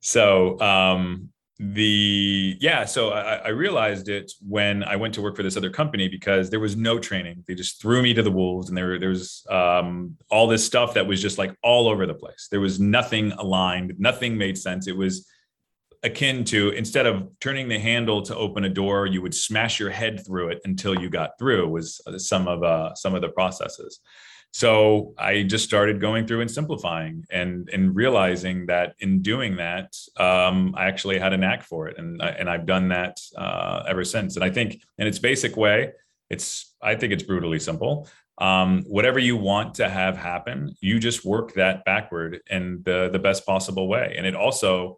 So 0.00 0.58
um, 0.58 1.28
the 1.58 2.54
yeah 2.60 2.84
so 2.84 3.10
I, 3.10 3.36
I, 3.36 3.48
realized 3.48 4.10
it 4.10 4.30
when 4.46 4.84
i 4.84 4.94
went 4.94 5.14
to 5.14 5.22
work 5.22 5.36
for 5.36 5.42
this 5.42 5.56
other 5.56 5.70
company 5.70 6.06
because 6.06 6.50
there 6.50 6.60
was 6.60 6.76
no 6.76 6.98
training. 6.98 7.44
They 7.48 7.54
just 7.54 7.80
threw 7.80 8.02
me 8.02 8.12
to 8.12 8.22
the 8.22 8.30
wolves 8.30 8.68
and 8.68 8.76
there, 8.76 8.98
there 8.98 9.08
was 9.08 9.42
um, 9.48 10.18
all 10.30 10.48
this 10.48 10.62
stuff 10.62 10.92
that 10.94 11.06
was 11.06 11.22
just 11.22 11.38
like 11.38 11.56
all 11.62 11.88
over 11.88 12.06
the 12.06 12.12
place. 12.12 12.48
There 12.50 12.60
was 12.60 12.78
nothing 12.78 13.32
aligned 13.32 13.94
nothing 13.98 14.36
made 14.36 14.58
sense. 14.58 14.86
It 14.86 14.96
was 14.96 15.26
akin 16.02 16.44
to 16.44 16.70
instead 16.70 17.06
of 17.06 17.26
turning 17.40 17.68
the 17.68 17.78
handle 17.78 18.20
to 18.22 18.36
open 18.36 18.64
a 18.64 18.68
door 18.68 19.06
you 19.06 19.22
would 19.22 19.34
smash 19.34 19.80
your 19.80 19.90
head 19.90 20.24
through 20.26 20.48
it 20.48 20.60
until 20.64 20.94
you 21.00 21.08
got 21.08 21.30
through 21.38 21.66
was 21.68 22.00
some 22.18 22.46
of 22.46 22.62
uh, 22.62 22.94
some 22.94 23.14
of 23.14 23.22
the 23.22 23.30
processes 23.30 24.00
so 24.56 25.12
I 25.18 25.42
just 25.42 25.66
started 25.66 26.00
going 26.00 26.26
through 26.26 26.40
and 26.40 26.50
simplifying 26.50 27.26
and 27.28 27.68
and 27.74 27.94
realizing 27.94 28.64
that 28.68 28.94
in 29.00 29.20
doing 29.20 29.56
that, 29.56 29.94
um, 30.16 30.74
I 30.74 30.86
actually 30.86 31.18
had 31.18 31.34
a 31.34 31.36
knack 31.36 31.62
for 31.62 31.88
it, 31.88 31.98
and 31.98 32.22
I, 32.22 32.28
and 32.28 32.48
I've 32.48 32.64
done 32.64 32.88
that 32.88 33.20
uh, 33.36 33.82
ever 33.86 34.02
since. 34.02 34.34
And 34.34 34.42
I 34.42 34.48
think 34.48 34.80
in 34.96 35.06
its 35.06 35.18
basic 35.18 35.58
way, 35.58 35.92
it's 36.30 36.74
I 36.80 36.94
think 36.94 37.12
it's 37.12 37.22
brutally 37.22 37.60
simple. 37.60 38.08
Um, 38.38 38.84
whatever 38.86 39.18
you 39.18 39.36
want 39.36 39.74
to 39.74 39.90
have 39.90 40.16
happen, 40.16 40.74
you 40.80 41.00
just 41.00 41.22
work 41.22 41.52
that 41.52 41.84
backward 41.84 42.40
in 42.48 42.80
the 42.82 43.10
the 43.12 43.18
best 43.18 43.44
possible 43.44 43.88
way, 43.88 44.14
and 44.16 44.26
it 44.26 44.34
also 44.34 44.96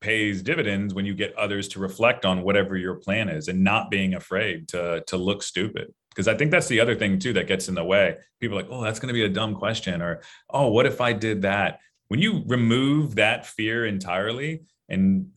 pays 0.00 0.42
dividends 0.42 0.94
when 0.94 1.04
you 1.04 1.14
get 1.14 1.36
others 1.36 1.68
to 1.68 1.78
reflect 1.78 2.24
on 2.24 2.42
whatever 2.42 2.76
your 2.76 2.94
plan 2.94 3.28
is 3.28 3.48
and 3.48 3.62
not 3.62 3.90
being 3.90 4.14
afraid 4.14 4.68
to 4.68 5.02
to 5.06 5.16
look 5.16 5.42
stupid. 5.42 5.92
Because 6.10 6.26
i 6.26 6.34
think 6.34 6.50
that's 6.50 6.68
the 6.68 6.80
other 6.80 6.96
thing 6.96 7.18
too 7.18 7.32
that 7.34 7.46
gets 7.46 7.68
in 7.68 7.74
the 7.74 7.84
way. 7.84 8.16
People 8.40 8.58
are 8.58 8.62
like 8.62 8.70
oh 8.70 8.82
that's 8.82 8.98
going 8.98 9.08
to 9.08 9.14
be 9.14 9.24
a 9.24 9.28
dumb 9.28 9.54
question 9.54 10.02
or 10.02 10.22
oh 10.50 10.68
what 10.68 10.86
if 10.86 11.00
i 11.00 11.12
did 11.12 11.42
that? 11.42 11.80
When 12.08 12.20
you 12.20 12.42
remove 12.46 13.16
that 13.16 13.46
fear 13.46 13.86
entirely 13.86 14.62
and 14.88 15.28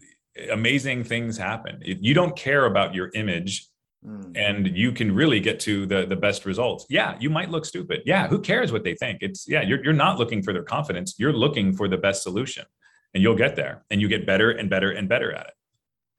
amazing 0.52 1.04
things 1.04 1.38
happen. 1.38 1.80
If 1.84 2.00
you 2.02 2.16
don't 2.16 2.36
care 2.36 2.66
about 2.66 2.96
your 2.96 3.12
image 3.14 3.68
mm. 4.04 4.36
and 4.36 4.76
you 4.76 4.92
can 4.92 5.14
really 5.14 5.40
get 5.40 5.60
to 5.62 5.86
the 5.86 6.06
the 6.08 6.16
best 6.16 6.46
results 6.46 6.86
yeah 6.90 7.18
you 7.20 7.30
might 7.30 7.52
look 7.52 7.66
stupid. 7.66 8.02
Yeah 8.06 8.28
who 8.28 8.40
cares 8.40 8.72
what 8.72 8.86
they 8.86 8.96
think? 8.96 9.18
It's 9.22 9.46
yeah 9.48 9.62
you're, 9.62 9.84
you're 9.84 9.94
not 9.94 10.18
looking 10.20 10.42
for 10.42 10.54
their 10.54 10.64
confidence. 10.64 11.16
You're 11.18 11.34
looking 11.34 11.74
for 11.74 11.90
the 11.90 11.98
best 11.98 12.24
solution 12.24 12.66
and 13.14 13.24
you'll 13.24 13.36
get 13.36 13.56
there 13.56 13.84
and 13.92 14.02
you 14.02 14.08
get 14.08 14.26
better 14.26 14.52
and 14.52 14.70
better 14.70 14.92
and 14.92 15.08
better 15.08 15.34
at 15.34 15.48
it 15.48 15.54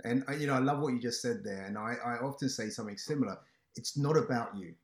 and 0.04 0.24
uh, 0.28 0.32
you 0.32 0.46
know 0.46 0.54
i 0.54 0.58
love 0.58 0.80
what 0.80 0.92
you 0.92 1.00
just 1.00 1.20
said 1.22 1.42
there 1.44 1.64
and 1.64 1.76
i, 1.76 1.94
I 2.04 2.18
often 2.18 2.48
say 2.48 2.68
something 2.68 2.96
similar 2.96 3.38
it's 3.76 3.96
not 3.96 4.16
about 4.16 4.56
you. 4.56 4.74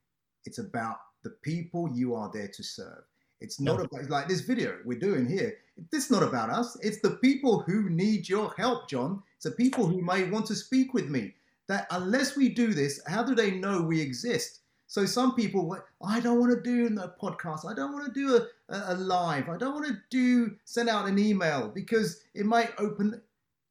It's 0.45 0.59
about 0.59 0.97
the 1.23 1.31
people 1.43 1.91
you 1.93 2.15
are 2.15 2.31
there 2.33 2.49
to 2.49 2.63
serve. 2.63 3.05
It's 3.41 3.61
not 3.61 3.81
about 3.81 4.11
like 4.11 4.29
this 4.29 4.41
video 4.41 4.79
we're 4.85 4.99
doing 4.99 5.27
here. 5.27 5.57
It's 5.93 6.11
not 6.11 6.23
about 6.23 6.51
us. 6.51 6.77
It's 6.83 7.01
the 7.01 7.19
people 7.23 7.61
who 7.61 7.89
need 7.89 8.29
your 8.29 8.53
help, 8.59 8.89
Jon. 8.89 9.23
It's 9.37 9.45
the 9.45 9.53
people 9.53 9.87
who 9.87 10.03
may 10.03 10.29
want 10.29 10.47
to 10.47 10.55
speak 10.55 10.93
with 10.93 11.09
me. 11.09 11.35
That 11.69 11.87
unless 11.91 12.37
we 12.37 12.49
do 12.51 12.75
this, 12.75 13.01
how 13.07 13.23
do 13.23 13.35
they 13.35 13.53
know 13.53 13.81
we 13.81 14.01
exist? 14.01 14.60
So 14.91 15.07
some 15.07 15.37
people, 15.37 15.79
I 16.05 16.19
don't 16.19 16.41
want 16.41 16.53
to 16.53 16.61
do 16.61 16.87
a 16.99 17.09
podcast. 17.09 17.65
I 17.65 17.75
don't 17.75 17.93
want 17.93 18.13
to 18.13 18.21
do 18.21 18.45
a, 18.69 18.93
a 18.93 18.95
live. 18.97 19.49
I 19.49 19.57
don't 19.57 19.73
want 19.73 19.87
to 19.87 19.97
do 20.11 20.57
send 20.65 20.89
out 20.89 21.07
an 21.07 21.17
email 21.17 21.69
because 21.73 22.25
it 22.35 22.45
might 22.45 22.73
open. 22.77 23.23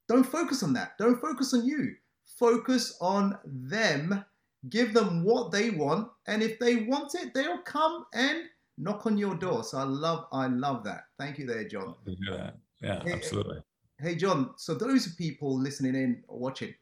Don't 0.08 0.24
focus 0.24 0.64
on 0.64 0.72
that. 0.74 0.98
Don't 0.98 1.20
focus 1.20 1.54
on 1.54 1.66
you. 1.66 1.96
Focus 2.26 2.98
on 3.02 3.38
them 3.44 4.24
give 4.70 4.94
them 4.94 5.24
what 5.26 5.52
they 5.52 5.70
want, 5.70 6.10
and 6.28 6.42
if 6.42 6.58
they 6.58 6.78
want 6.78 7.16
it, 7.16 7.34
they'll 7.34 7.60
come 7.60 8.06
and 8.14 8.44
knock 8.78 9.06
on 9.06 9.18
your 9.18 9.36
door. 9.36 9.64
So 9.64 9.78
I 9.78 9.84
love, 9.84 10.28
I 10.32 10.48
love 10.48 10.84
that. 10.86 11.04
Thank 11.18 11.38
you, 11.38 11.46
there, 11.46 11.66
Jon. 11.66 11.96
Yeah, 12.06 12.52
yeah, 12.82 13.04
hey, 13.04 13.14
absolutely. 13.14 13.60
Hey, 14.00 14.16
Jon. 14.16 14.52
So 14.58 14.74
those 14.74 15.16
people 15.16 15.58
listening 15.58 15.96
in 15.96 16.24
or 16.28 16.40
watching, 16.40 16.74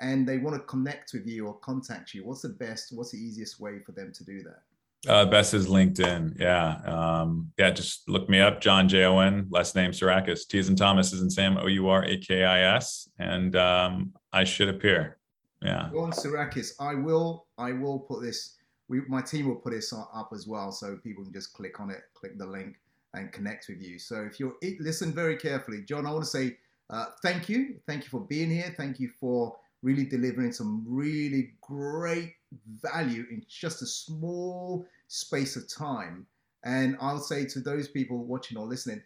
and 0.00 0.26
they 0.26 0.38
want 0.38 0.56
to 0.56 0.62
connect 0.62 1.12
with 1.12 1.26
you 1.26 1.46
or 1.46 1.54
contact 1.60 2.14
you, 2.14 2.26
what's 2.26 2.42
the 2.42 2.50
best? 2.50 2.92
What's 2.94 3.12
the 3.12 3.18
easiest 3.18 3.60
way 3.60 3.78
for 3.78 3.92
them 3.92 4.12
to 4.12 4.24
do 4.24 4.42
that? 4.42 4.62
Uh, 5.08 5.24
best 5.24 5.54
is 5.54 5.68
LinkedIn. 5.68 6.40
Yeah. 6.40 6.76
Um, 6.84 7.52
yeah. 7.56 7.70
Just 7.70 8.08
look 8.08 8.28
me 8.28 8.40
up, 8.40 8.60
Jon 8.60 8.88
J 8.88 9.04
O 9.04 9.18
N, 9.20 9.46
last 9.50 9.76
name 9.76 9.92
Tsourakis. 9.92 10.48
T 10.48 10.58
is 10.58 10.68
in 10.68 10.74
Thomas 10.74 11.12
is 11.12 11.22
in 11.22 11.30
Sam, 11.30 11.58
O 11.58 11.66
U 11.66 11.88
R 11.88 12.04
A 12.04 12.16
K 12.18 12.44
I 12.44 12.76
S. 12.76 13.08
And 13.18 13.54
um, 13.54 14.12
I 14.32 14.42
should 14.44 14.68
appear. 14.68 15.18
Yeah. 15.62 15.88
Go 15.92 16.00
on 16.00 16.12
Tsourakis. 16.12 16.72
I 16.80 16.94
will. 16.94 17.46
I 17.56 17.72
will 17.72 18.00
put 18.00 18.22
this. 18.22 18.56
We, 18.88 19.02
my 19.08 19.20
team 19.20 19.48
will 19.48 19.56
put 19.56 19.72
this 19.72 19.92
up 19.92 20.30
as 20.34 20.46
well, 20.46 20.72
so 20.72 20.96
people 21.02 21.24
can 21.24 21.32
just 21.32 21.52
click 21.54 21.80
on 21.80 21.90
it, 21.90 22.02
click 22.14 22.38
the 22.38 22.46
link, 22.46 22.76
and 23.14 23.32
connect 23.32 23.68
with 23.68 23.82
you. 23.82 23.98
So 23.98 24.22
if 24.22 24.38
you're 24.40 24.54
listen 24.80 25.12
very 25.12 25.36
carefully, 25.36 25.82
Jon, 25.82 26.06
I 26.06 26.10
want 26.12 26.24
to 26.24 26.30
say 26.30 26.56
uh, 26.90 27.06
thank 27.22 27.48
you. 27.48 27.76
Thank 27.86 28.04
you 28.04 28.10
for 28.10 28.20
being 28.20 28.50
here. 28.50 28.74
Thank 28.76 28.98
you 29.00 29.10
for 29.20 29.56
really 29.82 30.04
delivering 30.04 30.52
some 30.52 30.84
really 30.86 31.52
great 31.60 32.34
value 32.82 33.24
in 33.30 33.44
just 33.48 33.82
a 33.82 33.86
small 33.86 34.86
space 35.08 35.56
of 35.56 35.68
time. 35.68 36.26
And 36.64 36.96
I'll 37.00 37.18
say 37.18 37.44
to 37.46 37.60
those 37.60 37.88
people 37.88 38.24
watching 38.24 38.58
or 38.58 38.66
listening, 38.66 39.02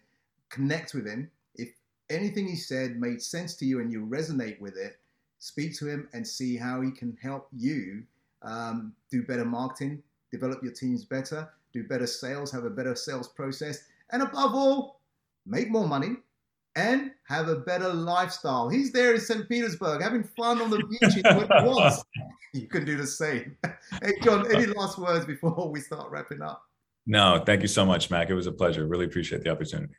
connect 0.49 0.93
with 0.93 1.07
him. 1.07 1.29
If 1.55 1.69
anything 2.09 2.47
he 2.47 2.55
said 2.55 2.99
made 2.99 3.21
sense 3.21 3.55
to 3.55 3.65
you 3.65 3.79
and 3.79 3.91
you 3.91 4.05
resonate 4.05 4.59
with 4.59 4.77
it, 4.77 4.99
speak 5.39 5.77
to 5.77 5.87
him 5.87 6.07
and 6.13 6.27
see 6.27 6.55
how 6.55 6.81
he 6.81 6.91
can 6.91 7.17
help 7.21 7.47
you 7.51 8.03
um, 8.41 8.93
do 9.09 9.23
better 9.23 9.45
marketing, 9.45 10.01
develop 10.31 10.63
your 10.63 10.71
teams 10.71 11.05
better, 11.05 11.49
do 11.73 11.83
better 11.83 12.07
sales, 12.07 12.51
have 12.51 12.65
a 12.65 12.69
better 12.69 12.95
sales 12.95 13.27
process, 13.27 13.83
and 14.11 14.21
above 14.21 14.53
all, 14.53 14.99
make 15.45 15.69
more 15.69 15.87
money 15.87 16.15
and 16.75 17.11
have 17.27 17.47
a 17.47 17.55
better 17.55 17.89
lifestyle. 17.93 18.69
He's 18.69 18.91
there 18.91 19.13
in 19.13 19.19
St. 19.19 19.47
Petersburg 19.47 20.01
having 20.01 20.23
fun 20.23 20.61
on 20.61 20.69
the 20.69 20.77
beach 20.77 21.23
when 21.23 21.41
he 21.41 21.47
wants. 21.67 22.03
You 22.53 22.67
can 22.67 22.85
do 22.85 22.97
the 22.97 23.07
same. 23.07 23.57
Hey, 24.01 24.13
Jon, 24.23 24.49
any 24.55 24.67
last 24.67 24.97
words 24.97 25.25
before 25.25 25.69
we 25.69 25.81
start 25.81 26.09
wrapping 26.09 26.41
up? 26.41 26.63
No, 27.05 27.43
thank 27.45 27.61
you 27.61 27.67
so 27.67 27.85
much, 27.85 28.09
Mac. 28.09 28.29
It 28.29 28.33
was 28.33 28.47
a 28.47 28.51
pleasure. 28.51 28.87
Really 28.87 29.05
appreciate 29.05 29.43
the 29.43 29.49
opportunity. 29.49 29.93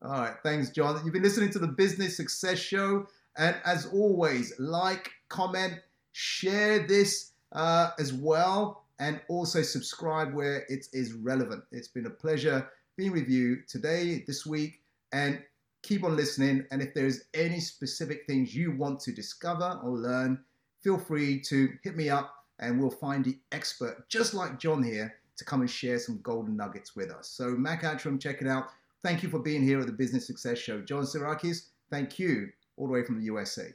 All 0.00 0.12
right. 0.12 0.34
Thanks, 0.44 0.70
Jon. 0.70 1.00
You've 1.04 1.12
been 1.12 1.24
listening 1.24 1.50
to 1.50 1.58
the 1.58 1.66
Business 1.66 2.16
Success 2.16 2.58
Show. 2.58 3.06
And 3.36 3.56
as 3.64 3.86
always, 3.86 4.52
like, 4.60 5.10
comment, 5.28 5.74
share 6.12 6.86
this 6.86 7.32
uh, 7.52 7.90
as 7.98 8.12
well, 8.12 8.84
and 8.98 9.20
also 9.28 9.62
subscribe 9.62 10.32
where 10.32 10.64
it 10.68 10.86
is 10.92 11.14
relevant. 11.14 11.64
It's 11.72 11.88
been 11.88 12.06
a 12.06 12.10
pleasure 12.10 12.68
being 12.96 13.12
with 13.12 13.28
you 13.28 13.62
today, 13.66 14.22
this 14.26 14.46
week, 14.46 14.80
and 15.12 15.42
keep 15.82 16.04
on 16.04 16.16
listening. 16.16 16.64
And 16.70 16.80
if 16.80 16.94
there's 16.94 17.24
any 17.34 17.60
specific 17.60 18.24
things 18.26 18.54
you 18.54 18.72
want 18.72 19.00
to 19.00 19.12
discover 19.12 19.80
or 19.84 19.90
learn, 19.90 20.38
feel 20.80 20.98
free 20.98 21.40
to 21.42 21.68
hit 21.82 21.96
me 21.96 22.08
up 22.08 22.34
and 22.58 22.80
we'll 22.80 22.90
find 22.90 23.24
the 23.24 23.38
expert, 23.50 24.08
just 24.08 24.34
like 24.34 24.58
Jon 24.58 24.82
here, 24.82 25.14
to 25.36 25.44
come 25.44 25.60
and 25.60 25.70
share 25.70 25.98
some 25.98 26.20
golden 26.22 26.56
nuggets 26.56 26.94
with 26.94 27.10
us. 27.10 27.30
So, 27.30 27.50
Mac 27.50 27.82
Attram, 27.82 28.20
check 28.20 28.40
it 28.40 28.46
out. 28.46 28.66
Thank 29.02 29.22
you 29.22 29.28
for 29.28 29.40
being 29.40 29.62
here 29.62 29.80
at 29.80 29.86
the 29.86 29.92
Business 29.92 30.26
Success 30.26 30.58
Show. 30.58 30.80
Jon 30.82 31.02
Tsourakis, 31.02 31.68
thank 31.90 32.18
you 32.18 32.48
all 32.76 32.86
the 32.86 32.92
way 32.92 33.02
from 33.02 33.18
the 33.18 33.24
USA. 33.24 33.72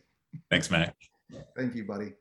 Thanks, 0.50 0.72
Mac. 0.72 0.96
Thank 1.56 1.76
you, 1.76 1.84
buddy. 1.84 2.14